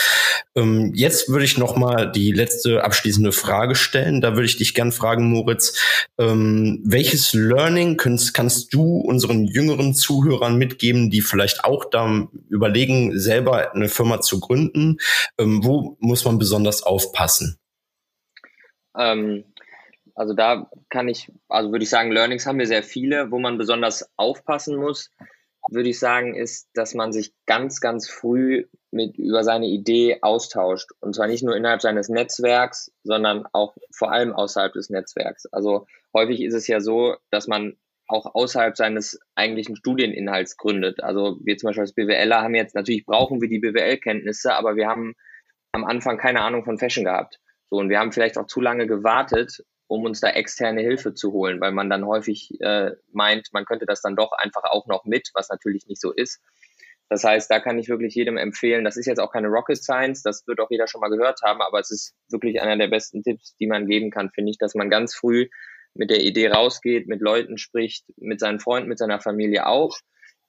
Ähm, 0.56 0.92
jetzt 0.94 1.28
würde 1.28 1.44
ich 1.44 1.58
noch 1.58 1.76
mal 1.76 2.10
die 2.10 2.32
letzte 2.32 2.82
abschließende 2.84 3.32
Frage 3.32 3.76
stellen. 3.76 4.20
Da 4.20 4.34
würde 4.34 4.46
ich 4.46 4.56
dich 4.56 4.74
gern 4.74 4.92
fragen, 4.92 5.30
Moritz, 5.30 5.78
ähm, 6.18 6.80
welches 6.84 7.32
Learning 7.32 7.96
kannst, 7.96 8.34
kannst 8.34 8.74
du 8.74 8.96
unseren 8.98 9.44
jüngeren 9.44 9.94
Zuhörern 9.94 10.56
mitgeben, 10.56 11.10
die 11.10 11.20
vielleicht 11.20 11.64
auch 11.64 11.84
da 11.84 12.28
überlegen, 12.48 13.18
selber 13.18 13.74
eine 13.74 13.88
Firma 13.88 14.20
zu 14.20 14.40
gründen? 14.40 14.98
Ähm, 15.38 15.60
wo 15.62 15.96
muss 16.00 16.24
man 16.24 16.38
besonders 16.38 16.82
aufpassen? 16.82 17.58
Ähm, 18.96 19.44
also 20.14 20.34
da 20.34 20.68
kann 20.88 21.08
ich, 21.08 21.30
also 21.48 21.70
würde 21.70 21.84
ich 21.84 21.90
sagen, 21.90 22.12
Learnings 22.12 22.46
haben 22.46 22.58
wir 22.58 22.66
sehr 22.66 22.82
viele. 22.82 23.30
Wo 23.30 23.38
man 23.38 23.58
besonders 23.58 24.10
aufpassen 24.16 24.76
muss, 24.76 25.10
würde 25.70 25.88
ich 25.88 25.98
sagen, 25.98 26.34
ist, 26.34 26.68
dass 26.74 26.94
man 26.94 27.12
sich 27.12 27.32
ganz, 27.46 27.80
ganz 27.80 28.08
früh 28.08 28.66
mit 28.90 29.16
über 29.18 29.44
seine 29.44 29.66
Idee 29.66 30.18
austauscht. 30.22 30.90
Und 31.00 31.14
zwar 31.14 31.26
nicht 31.26 31.44
nur 31.44 31.56
innerhalb 31.56 31.82
seines 31.82 32.08
Netzwerks, 32.08 32.92
sondern 33.04 33.46
auch 33.52 33.76
vor 33.92 34.12
allem 34.12 34.32
außerhalb 34.32 34.72
des 34.72 34.90
Netzwerks. 34.90 35.46
Also 35.46 35.86
häufig 36.12 36.42
ist 36.42 36.54
es 36.54 36.66
ja 36.66 36.80
so, 36.80 37.16
dass 37.30 37.46
man 37.46 37.76
auch 38.08 38.34
außerhalb 38.34 38.76
seines 38.76 39.20
eigentlichen 39.36 39.76
Studieninhalts 39.76 40.56
gründet. 40.56 41.02
Also 41.02 41.38
wir 41.44 41.56
zum 41.56 41.68
Beispiel 41.68 41.82
als 41.82 41.92
BWLer 41.92 42.42
haben 42.42 42.56
jetzt, 42.56 42.74
natürlich 42.74 43.06
brauchen 43.06 43.40
wir 43.40 43.48
die 43.48 43.60
BWL-Kenntnisse, 43.60 44.54
aber 44.54 44.74
wir 44.74 44.88
haben 44.88 45.14
am 45.72 45.84
Anfang 45.84 46.18
keine 46.18 46.40
Ahnung 46.40 46.64
von 46.64 46.78
Fashion 46.78 47.04
gehabt. 47.04 47.40
So, 47.70 47.76
und 47.76 47.88
wir 47.88 47.98
haben 47.98 48.12
vielleicht 48.12 48.38
auch 48.38 48.46
zu 48.46 48.60
lange 48.60 48.86
gewartet, 48.86 49.64
um 49.86 50.04
uns 50.04 50.20
da 50.20 50.30
externe 50.30 50.82
Hilfe 50.82 51.14
zu 51.14 51.32
holen, 51.32 51.60
weil 51.60 51.72
man 51.72 51.90
dann 51.90 52.06
häufig 52.06 52.60
äh, 52.60 52.92
meint, 53.12 53.48
man 53.52 53.64
könnte 53.64 53.86
das 53.86 54.02
dann 54.02 54.16
doch 54.16 54.32
einfach 54.32 54.64
auch 54.64 54.86
noch 54.86 55.04
mit, 55.04 55.30
was 55.34 55.48
natürlich 55.48 55.86
nicht 55.86 56.00
so 56.00 56.12
ist. 56.12 56.40
Das 57.08 57.24
heißt, 57.24 57.50
da 57.50 57.58
kann 57.58 57.78
ich 57.78 57.88
wirklich 57.88 58.14
jedem 58.14 58.36
empfehlen, 58.36 58.84
das 58.84 58.96
ist 58.96 59.06
jetzt 59.06 59.18
auch 59.18 59.32
keine 59.32 59.48
Rocket 59.48 59.82
Science, 59.82 60.22
das 60.22 60.46
wird 60.46 60.60
auch 60.60 60.70
jeder 60.70 60.86
schon 60.86 61.00
mal 61.00 61.10
gehört 61.10 61.40
haben, 61.42 61.60
aber 61.60 61.80
es 61.80 61.90
ist 61.90 62.14
wirklich 62.28 62.60
einer 62.60 62.76
der 62.76 62.86
besten 62.86 63.24
Tipps, 63.24 63.56
die 63.56 63.66
man 63.66 63.86
geben 63.86 64.12
kann, 64.12 64.30
finde 64.30 64.52
ich, 64.52 64.58
dass 64.58 64.76
man 64.76 64.90
ganz 64.90 65.16
früh 65.16 65.48
mit 65.94 66.10
der 66.10 66.22
Idee 66.22 66.50
rausgeht, 66.50 67.08
mit 67.08 67.20
Leuten 67.20 67.58
spricht, 67.58 68.06
mit 68.16 68.38
seinen 68.38 68.60
Freunden, 68.60 68.88
mit 68.88 68.98
seiner 68.98 69.20
Familie 69.20 69.66
auch 69.66 69.98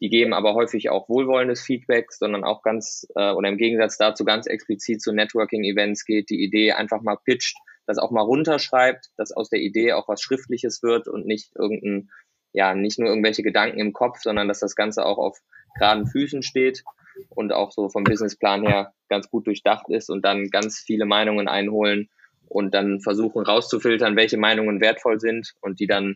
die 0.01 0.09
geben 0.09 0.33
aber 0.33 0.55
häufig 0.55 0.89
auch 0.89 1.07
wohlwollendes 1.07 1.61
Feedback, 1.61 2.11
sondern 2.11 2.43
auch 2.43 2.63
ganz 2.63 3.07
äh, 3.15 3.31
oder 3.31 3.49
im 3.49 3.57
Gegensatz 3.57 3.97
dazu 3.97 4.25
ganz 4.25 4.47
explizit 4.47 5.01
zu 5.01 5.13
Networking-Events 5.13 6.05
geht, 6.05 6.31
die 6.31 6.43
Idee 6.43 6.71
einfach 6.71 7.01
mal 7.01 7.17
pitcht, 7.23 7.55
das 7.85 7.99
auch 7.99 8.09
mal 8.09 8.23
runterschreibt, 8.23 9.09
dass 9.17 9.31
aus 9.31 9.49
der 9.49 9.59
Idee 9.59 9.93
auch 9.93 10.07
was 10.07 10.21
Schriftliches 10.21 10.81
wird 10.81 11.07
und 11.07 11.27
nicht 11.27 11.51
irgendein, 11.55 12.09
ja, 12.51 12.73
nicht 12.73 12.97
nur 12.97 13.09
irgendwelche 13.09 13.43
Gedanken 13.43 13.79
im 13.79 13.93
Kopf, 13.93 14.19
sondern 14.21 14.47
dass 14.47 14.59
das 14.59 14.75
Ganze 14.75 15.05
auch 15.05 15.19
auf 15.19 15.37
geraden 15.77 16.07
Füßen 16.07 16.41
steht 16.41 16.83
und 17.29 17.53
auch 17.53 17.71
so 17.71 17.87
vom 17.89 18.03
Businessplan 18.03 18.65
her 18.65 18.93
ganz 19.07 19.29
gut 19.29 19.45
durchdacht 19.45 19.85
ist 19.89 20.09
und 20.09 20.25
dann 20.25 20.49
ganz 20.49 20.79
viele 20.79 21.05
Meinungen 21.05 21.47
einholen 21.47 22.09
und 22.47 22.73
dann 22.73 23.01
versuchen 23.01 23.43
rauszufiltern, 23.43 24.15
welche 24.15 24.37
Meinungen 24.37 24.81
wertvoll 24.81 25.19
sind 25.19 25.53
und 25.61 25.79
die 25.79 25.87
dann 25.87 26.15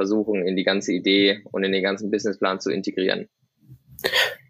versuchen, 0.00 0.46
in 0.46 0.56
die 0.56 0.64
ganze 0.64 0.92
Idee 0.94 1.42
und 1.52 1.62
in 1.62 1.72
den 1.72 1.82
ganzen 1.82 2.10
Businessplan 2.10 2.58
zu 2.58 2.70
integrieren. 2.70 3.28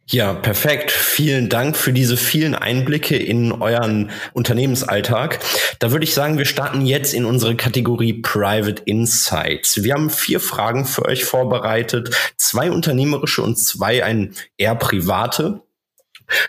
Ja, 0.07 0.33
perfekt. 0.33 0.93
Vielen 0.93 1.49
Dank 1.49 1.77
für 1.77 1.93
diese 1.93 2.17
vielen 2.17 2.55
Einblicke 2.55 3.17
in 3.17 3.51
euren 3.51 4.11
Unternehmensalltag. 4.33 5.41
Da 5.81 5.91
würde 5.91 6.05
ich 6.05 6.15
sagen, 6.15 6.39
wir 6.39 6.45
starten 6.45 6.87
jetzt 6.87 7.15
in 7.15 7.25
unsere 7.25 7.57
Kategorie 7.57 8.15
Private 8.15 8.81
Insights. 8.87 9.83
Wir 9.83 9.95
haben 9.95 10.11
vier 10.11 10.39
Fragen 10.39 10.85
für 10.85 11.05
euch 11.05 11.25
vorbereitet, 11.25 12.15
zwei 12.37 12.71
unternehmerische 12.71 13.43
und 13.43 13.57
zwei 13.57 14.05
ein 14.05 14.35
eher 14.57 14.77
private. 14.77 15.63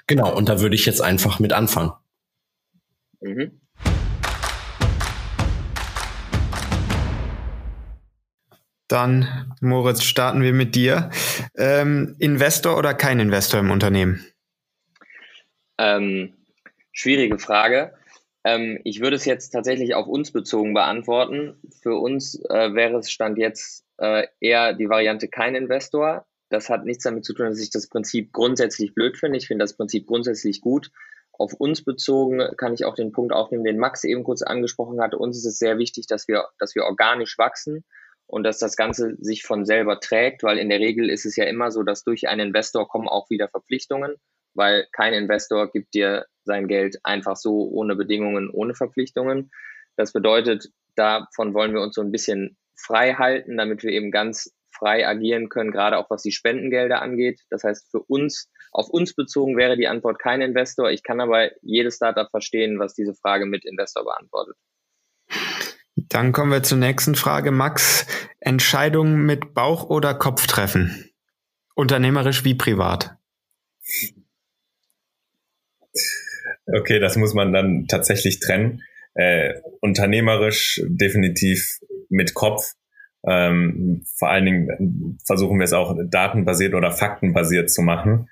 Genau, 0.06 0.36
und 0.36 0.48
da 0.48 0.60
würde 0.60 0.76
ich 0.76 0.86
jetzt 0.86 1.02
einfach 1.02 1.40
mit 1.40 1.54
anfangen. 1.54 1.92
Mhm. 3.20 3.62
Dann, 8.92 9.56
Moritz, 9.62 10.04
starten 10.04 10.42
wir 10.42 10.52
mit 10.52 10.76
dir. 10.76 11.12
Ähm, 11.56 12.16
Investor 12.20 12.78
oder 12.78 12.94
kein 12.94 13.22
Investor 13.22 13.62
im 13.62 13.72
Unternehmen? 13.72 14.26
Ähm, 15.78 16.34
schwierige 16.92 17.40
Frage. 17.40 17.94
Ähm, 18.44 18.80
ich 18.84 19.00
würde 19.00 19.16
es 19.16 19.24
jetzt 19.24 19.52
tatsächlich 19.52 19.96
auf 19.96 20.08
uns 20.08 20.32
bezogen 20.32 20.74
beantworten. 20.74 21.56
Für 21.82 21.96
uns 21.96 22.44
äh, 22.50 22.74
wäre 22.74 22.98
es 22.98 23.10
Stand 23.10 23.38
jetzt 23.38 23.86
äh, 23.98 24.28
eher 24.42 24.74
die 24.74 24.90
Variante 24.90 25.30
kein 25.30 25.56
Investor. 25.56 26.26
Das 26.50 26.70
hat 26.70 26.84
nichts 26.84 27.06
damit 27.06 27.24
zu 27.24 27.34
tun, 27.34 27.46
dass 27.46 27.62
ich 27.62 27.70
das 27.70 27.88
Prinzip 27.88 28.34
grundsätzlich 28.34 28.94
blöd 28.94 29.18
finde. 29.18 29.38
Ich 29.38 29.48
finde 29.48 29.64
das 29.64 29.78
Prinzip 29.78 30.06
grundsätzlich 30.06 30.60
gut. 30.60 30.92
Auf 31.32 31.54
uns 31.54 31.82
bezogen 31.82 32.42
kann 32.58 32.74
ich 32.74 32.84
auch 32.84 32.96
den 32.96 33.14
Punkt 33.14 33.32
aufnehmen, 33.32 33.64
den 33.64 33.78
Max 33.78 34.04
eben 34.04 34.26
kurz 34.26 34.42
angesprochen 34.42 35.00
hatte. 35.00 35.18
Uns 35.18 35.38
ist 35.38 35.46
es 35.46 35.60
sehr 35.60 35.78
wichtig, 35.78 36.08
dass 36.08 36.28
wir, 36.28 36.50
dass 36.60 36.76
wir 36.76 36.84
organisch 36.84 37.38
wachsen 37.38 37.86
und 38.32 38.44
dass 38.44 38.60
das 38.60 38.78
Ganze 38.78 39.17
sich 39.20 39.44
von 39.44 39.65
selber 39.65 40.00
trägt, 40.00 40.41
weil 40.44 40.58
in 40.58 40.70
der 40.70 40.80
Regel 40.80 41.10
ist 41.10 41.26
es 41.26 41.36
ja 41.36 41.44
immer 41.44 41.70
so, 41.70 41.84
dass 41.84 42.06
durch 42.06 42.30
einen 42.30 42.48
Investor 42.48 42.88
kommen 42.88 43.10
auch 43.10 43.30
wieder 43.30 43.50
Verpflichtungen, 43.50 44.15
weil 44.54 44.88
kein 44.94 45.13
Investor 45.13 45.70
gibt 45.70 45.94
dir 45.94 46.26
sein 46.46 46.70
Geld 46.70 46.98
einfach 47.04 47.36
so 47.36 47.70
ohne 47.70 47.98
Bedingungen, 47.98 48.50
ohne 48.50 48.74
Verpflichtungen. 48.74 49.52
Das 49.98 50.13
bedeutet, 50.13 50.70
davon 50.96 51.54
wollen 51.54 51.74
wir 51.74 51.82
uns 51.82 51.94
so 51.94 52.02
ein 52.02 52.13
bisschen 52.13 52.58
frei 52.74 53.15
halten, 53.15 53.58
damit 53.58 53.84
wir 53.84 53.91
eben 53.91 54.12
ganz 54.12 54.56
frei 54.74 55.06
agieren 55.06 55.50
können, 55.50 55.72
gerade 55.72 55.98
auch 55.98 56.10
was 56.10 56.24
die 56.24 56.32
Spendengelder 56.32 57.02
angeht. 57.02 57.41
Das 57.50 57.65
heißt, 57.65 57.91
für 57.91 58.00
uns, 58.00 58.50
auf 58.72 58.89
uns 58.89 59.13
bezogen 59.13 59.58
wäre 59.58 59.76
die 59.76 59.89
Antwort 59.89 60.20
kein 60.20 60.39
Investor. 60.39 60.89
Ich 60.89 61.04
kann 61.04 61.20
aber 61.20 61.52
jedes 61.62 61.98
Startup 61.98 62.30
verstehen, 62.30 62.80
was 62.80 62.94
diese 62.94 63.13
Frage 63.13 63.46
mit 63.46 63.65
Investor 63.65 64.06
beantwortet. 64.06 64.56
Dann 66.10 66.32
kommen 66.32 66.52
wir 66.52 66.64
zur 66.64 66.78
nächsten 66.78 67.16
Frage. 67.16 67.52
Max, 67.52 68.06
Entscheidungen 68.40 69.26
mit 69.26 69.54
Bauch 69.54 69.90
oder 69.90 70.14
Kopf 70.14 70.48
treffen? 70.48 71.10
Unternehmerisch 71.76 72.44
wie 72.44 72.56
privat? 72.56 73.18
Okay, 76.66 77.00
das 77.00 77.18
muss 77.18 77.34
man 77.34 77.52
dann 77.54 77.88
tatsächlich 77.88 78.40
trennen. 78.40 78.82
Äh, 79.14 79.54
unternehmerisch 79.82 80.82
definitiv 80.88 81.80
mit 82.10 82.34
Kopf. 82.34 82.74
Ähm, 83.28 84.04
vor 84.18 84.30
allen 84.30 84.46
Dingen 84.46 85.18
versuchen 85.26 85.60
wir 85.60 85.66
es 85.66 85.74
auch 85.74 85.96
datenbasiert 86.10 86.74
oder 86.74 86.92
faktenbasiert 86.92 87.70
zu 87.70 87.82
machen. 87.82 88.30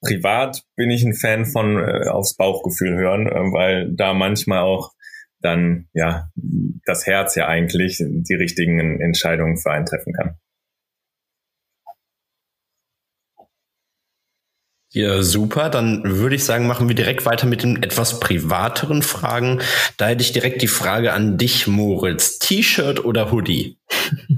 Privat 0.00 0.62
bin 0.76 0.90
ich 0.90 1.04
ein 1.04 1.14
Fan 1.14 1.44
von 1.44 1.76
äh, 1.78 2.08
aufs 2.08 2.36
Bauchgefühl 2.36 2.96
hören, 2.96 3.26
äh, 3.26 3.52
weil 3.52 3.90
da 3.92 4.14
manchmal 4.14 4.60
auch 4.60 4.92
dann 5.40 5.88
ja 5.92 6.28
das 6.84 7.06
Herz 7.06 7.34
ja 7.34 7.46
eigentlich 7.46 7.98
die 7.98 8.34
richtigen 8.34 9.00
Entscheidungen 9.00 9.56
für 9.56 9.70
einen 9.70 9.86
treffen 9.86 10.12
kann. 10.12 10.36
Ja, 14.90 15.22
super. 15.22 15.68
Dann 15.68 16.02
würde 16.04 16.34
ich 16.34 16.44
sagen, 16.44 16.66
machen 16.66 16.88
wir 16.88 16.94
direkt 16.94 17.26
weiter 17.26 17.46
mit 17.46 17.62
den 17.62 17.82
etwas 17.82 18.20
privateren 18.20 19.02
Fragen. 19.02 19.60
Da 19.98 20.08
hätte 20.08 20.22
ich 20.22 20.32
direkt 20.32 20.62
die 20.62 20.66
Frage 20.66 21.12
an 21.12 21.36
dich, 21.36 21.66
Moritz. 21.66 22.38
T-Shirt 22.38 23.04
oder 23.04 23.30
Hoodie? 23.30 23.78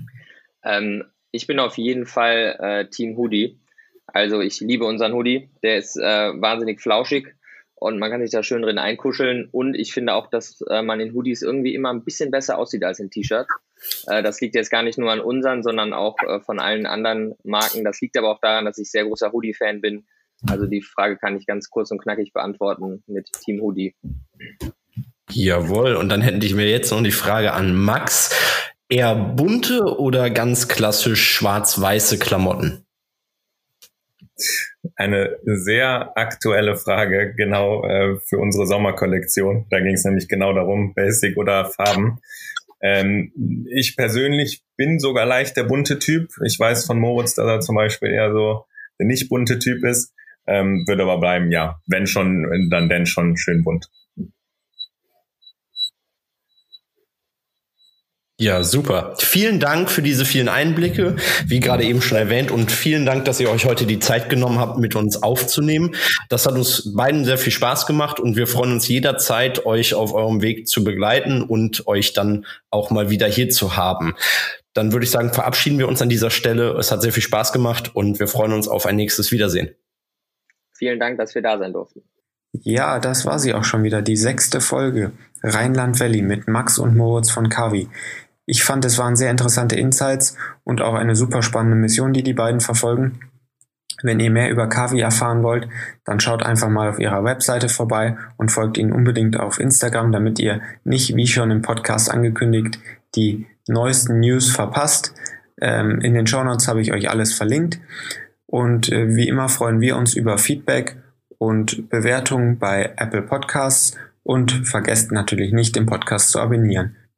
ähm, 0.64 1.04
ich 1.30 1.46
bin 1.46 1.60
auf 1.60 1.78
jeden 1.78 2.04
Fall 2.04 2.56
äh, 2.58 2.90
Team 2.90 3.16
Hoodie. 3.16 3.60
Also 4.06 4.40
ich 4.40 4.60
liebe 4.60 4.84
unseren 4.84 5.12
Hoodie. 5.12 5.50
Der 5.62 5.78
ist 5.78 5.96
äh, 5.96 6.02
wahnsinnig 6.02 6.80
flauschig 6.80 7.36
und 7.80 7.98
man 7.98 8.10
kann 8.10 8.20
sich 8.20 8.30
da 8.30 8.42
schön 8.42 8.60
drin 8.60 8.78
einkuscheln. 8.78 9.48
Und 9.50 9.74
ich 9.74 9.92
finde 9.92 10.12
auch, 10.12 10.28
dass 10.28 10.60
äh, 10.68 10.82
man 10.82 11.00
in 11.00 11.14
Hoodies 11.14 11.40
irgendwie 11.40 11.74
immer 11.74 11.90
ein 11.90 12.04
bisschen 12.04 12.30
besser 12.30 12.58
aussieht 12.58 12.84
als 12.84 13.00
in 13.00 13.10
T-Shirt. 13.10 13.46
Äh, 14.06 14.22
das 14.22 14.40
liegt 14.42 14.54
jetzt 14.54 14.70
gar 14.70 14.82
nicht 14.82 14.98
nur 14.98 15.10
an 15.10 15.20
unseren, 15.20 15.62
sondern 15.62 15.94
auch 15.94 16.16
äh, 16.22 16.40
von 16.40 16.60
allen 16.60 16.84
anderen 16.84 17.34
Marken. 17.42 17.82
Das 17.82 18.00
liegt 18.02 18.18
aber 18.18 18.30
auch 18.30 18.40
daran, 18.40 18.66
dass 18.66 18.76
ich 18.76 18.90
sehr 18.90 19.04
großer 19.04 19.32
Hoodie-Fan 19.32 19.80
bin. 19.80 20.04
Also 20.48 20.66
die 20.66 20.82
Frage 20.82 21.16
kann 21.16 21.38
ich 21.38 21.46
ganz 21.46 21.70
kurz 21.70 21.90
und 21.90 22.02
knackig 22.02 22.34
beantworten 22.34 23.02
mit 23.06 23.30
Team 23.32 23.62
Hoodie. 23.62 23.94
Jawohl, 25.30 25.96
und 25.96 26.10
dann 26.10 26.20
hätte 26.20 26.44
ich 26.44 26.54
mir 26.54 26.68
jetzt 26.68 26.90
noch 26.90 27.02
die 27.02 27.12
Frage 27.12 27.52
an 27.54 27.74
Max. 27.74 28.34
Eher 28.90 29.14
bunte 29.14 29.98
oder 29.98 30.28
ganz 30.28 30.68
klassisch 30.68 31.24
schwarz-weiße 31.30 32.18
Klamotten? 32.18 32.84
Eine 35.00 35.38
sehr 35.44 36.12
aktuelle 36.16 36.76
Frage, 36.76 37.34
genau 37.34 37.84
äh, 37.84 38.18
für 38.26 38.38
unsere 38.38 38.66
Sommerkollektion. 38.66 39.66
Da 39.70 39.80
ging 39.80 39.94
es 39.94 40.04
nämlich 40.04 40.28
genau 40.28 40.52
darum, 40.52 40.92
Basic 40.92 41.38
oder 41.38 41.64
Farben. 41.64 42.18
Ähm, 42.82 43.32
ich 43.70 43.96
persönlich 43.96 44.62
bin 44.76 44.98
sogar 44.98 45.24
leicht 45.24 45.56
der 45.56 45.64
bunte 45.64 45.98
Typ. 45.98 46.28
Ich 46.44 46.60
weiß 46.60 46.84
von 46.84 47.00
Moritz, 47.00 47.34
dass 47.34 47.46
er 47.46 47.60
zum 47.60 47.76
Beispiel 47.76 48.10
eher 48.10 48.30
so 48.32 48.66
der 48.98 49.06
nicht 49.06 49.30
bunte 49.30 49.58
Typ 49.58 49.84
ist. 49.84 50.12
Ähm, 50.46 50.84
würde 50.86 51.04
aber 51.04 51.18
bleiben, 51.18 51.50
ja, 51.50 51.80
wenn 51.86 52.06
schon, 52.06 52.68
dann 52.70 52.90
denn 52.90 53.06
schon 53.06 53.38
schön 53.38 53.64
bunt. 53.64 53.88
Ja, 58.40 58.64
super. 58.64 59.16
Vielen 59.18 59.60
Dank 59.60 59.90
für 59.90 60.00
diese 60.00 60.24
vielen 60.24 60.48
Einblicke, 60.48 61.16
wie 61.44 61.60
gerade 61.60 61.84
eben 61.84 62.00
schon 62.00 62.16
erwähnt, 62.16 62.50
und 62.50 62.72
vielen 62.72 63.04
Dank, 63.04 63.26
dass 63.26 63.38
ihr 63.38 63.50
euch 63.50 63.66
heute 63.66 63.84
die 63.84 63.98
Zeit 63.98 64.30
genommen 64.30 64.58
habt, 64.58 64.78
mit 64.78 64.96
uns 64.96 65.22
aufzunehmen. 65.22 65.94
Das 66.30 66.46
hat 66.46 66.54
uns 66.54 66.94
beiden 66.94 67.26
sehr 67.26 67.36
viel 67.36 67.52
Spaß 67.52 67.84
gemacht 67.84 68.18
und 68.18 68.36
wir 68.36 68.46
freuen 68.46 68.72
uns 68.72 68.88
jederzeit, 68.88 69.66
euch 69.66 69.92
auf 69.92 70.14
eurem 70.14 70.40
Weg 70.40 70.68
zu 70.68 70.82
begleiten 70.84 71.42
und 71.42 71.86
euch 71.86 72.14
dann 72.14 72.46
auch 72.70 72.90
mal 72.90 73.10
wieder 73.10 73.26
hier 73.26 73.50
zu 73.50 73.76
haben. 73.76 74.14
Dann 74.72 74.92
würde 74.92 75.04
ich 75.04 75.10
sagen, 75.10 75.34
verabschieden 75.34 75.78
wir 75.78 75.86
uns 75.86 76.00
an 76.00 76.08
dieser 76.08 76.30
Stelle. 76.30 76.70
Es 76.78 76.90
hat 76.90 77.02
sehr 77.02 77.12
viel 77.12 77.22
Spaß 77.22 77.52
gemacht 77.52 77.94
und 77.94 78.20
wir 78.20 78.26
freuen 78.26 78.54
uns 78.54 78.68
auf 78.68 78.86
ein 78.86 78.96
nächstes 78.96 79.32
Wiedersehen. 79.32 79.74
Vielen 80.72 80.98
Dank, 80.98 81.18
dass 81.18 81.34
wir 81.34 81.42
da 81.42 81.58
sein 81.58 81.74
durften. 81.74 82.04
Ja, 82.52 83.00
das 83.00 83.26
war 83.26 83.38
sie 83.38 83.52
auch 83.52 83.64
schon 83.64 83.82
wieder, 83.82 84.00
die 84.00 84.16
sechste 84.16 84.62
Folge 84.62 85.12
Rheinland 85.42 86.00
Valley 86.00 86.22
mit 86.22 86.48
Max 86.48 86.78
und 86.78 86.96
Moritz 86.96 87.30
von 87.30 87.50
Kavi. 87.50 87.88
Ich 88.50 88.64
fand, 88.64 88.84
es 88.84 88.98
waren 88.98 89.14
sehr 89.14 89.30
interessante 89.30 89.76
Insights 89.76 90.36
und 90.64 90.80
auch 90.80 90.94
eine 90.94 91.14
super 91.14 91.40
spannende 91.40 91.76
Mission, 91.76 92.12
die 92.12 92.24
die 92.24 92.32
beiden 92.32 92.58
verfolgen. 92.58 93.20
Wenn 94.02 94.18
ihr 94.18 94.32
mehr 94.32 94.50
über 94.50 94.68
Kavi 94.68 94.98
erfahren 94.98 95.44
wollt, 95.44 95.68
dann 96.04 96.18
schaut 96.18 96.42
einfach 96.42 96.68
mal 96.68 96.90
auf 96.90 96.98
ihrer 96.98 97.22
Webseite 97.22 97.68
vorbei 97.68 98.16
und 98.38 98.50
folgt 98.50 98.76
ihnen 98.76 98.90
unbedingt 98.90 99.38
auf 99.38 99.60
Instagram, 99.60 100.10
damit 100.10 100.40
ihr 100.40 100.62
nicht, 100.82 101.14
wie 101.14 101.28
schon 101.28 101.52
im 101.52 101.62
Podcast 101.62 102.10
angekündigt, 102.10 102.80
die 103.14 103.46
neuesten 103.68 104.18
News 104.18 104.50
verpasst. 104.50 105.14
Ähm, 105.60 106.00
in 106.00 106.14
den 106.14 106.26
Show 106.26 106.42
Notes 106.42 106.66
habe 106.66 106.80
ich 106.80 106.92
euch 106.92 107.08
alles 107.08 107.32
verlinkt. 107.32 107.78
Und 108.46 108.90
äh, 108.90 109.14
wie 109.14 109.28
immer 109.28 109.48
freuen 109.48 109.80
wir 109.80 109.96
uns 109.96 110.14
über 110.14 110.38
Feedback 110.38 110.96
und 111.38 111.88
Bewertungen 111.88 112.58
bei 112.58 112.94
Apple 112.96 113.22
Podcasts 113.22 113.96
und 114.24 114.66
vergesst 114.66 115.12
natürlich 115.12 115.52
nicht, 115.52 115.76
den 115.76 115.86
Podcast 115.86 116.30
zu 116.30 116.40
abonnieren. 116.40 116.96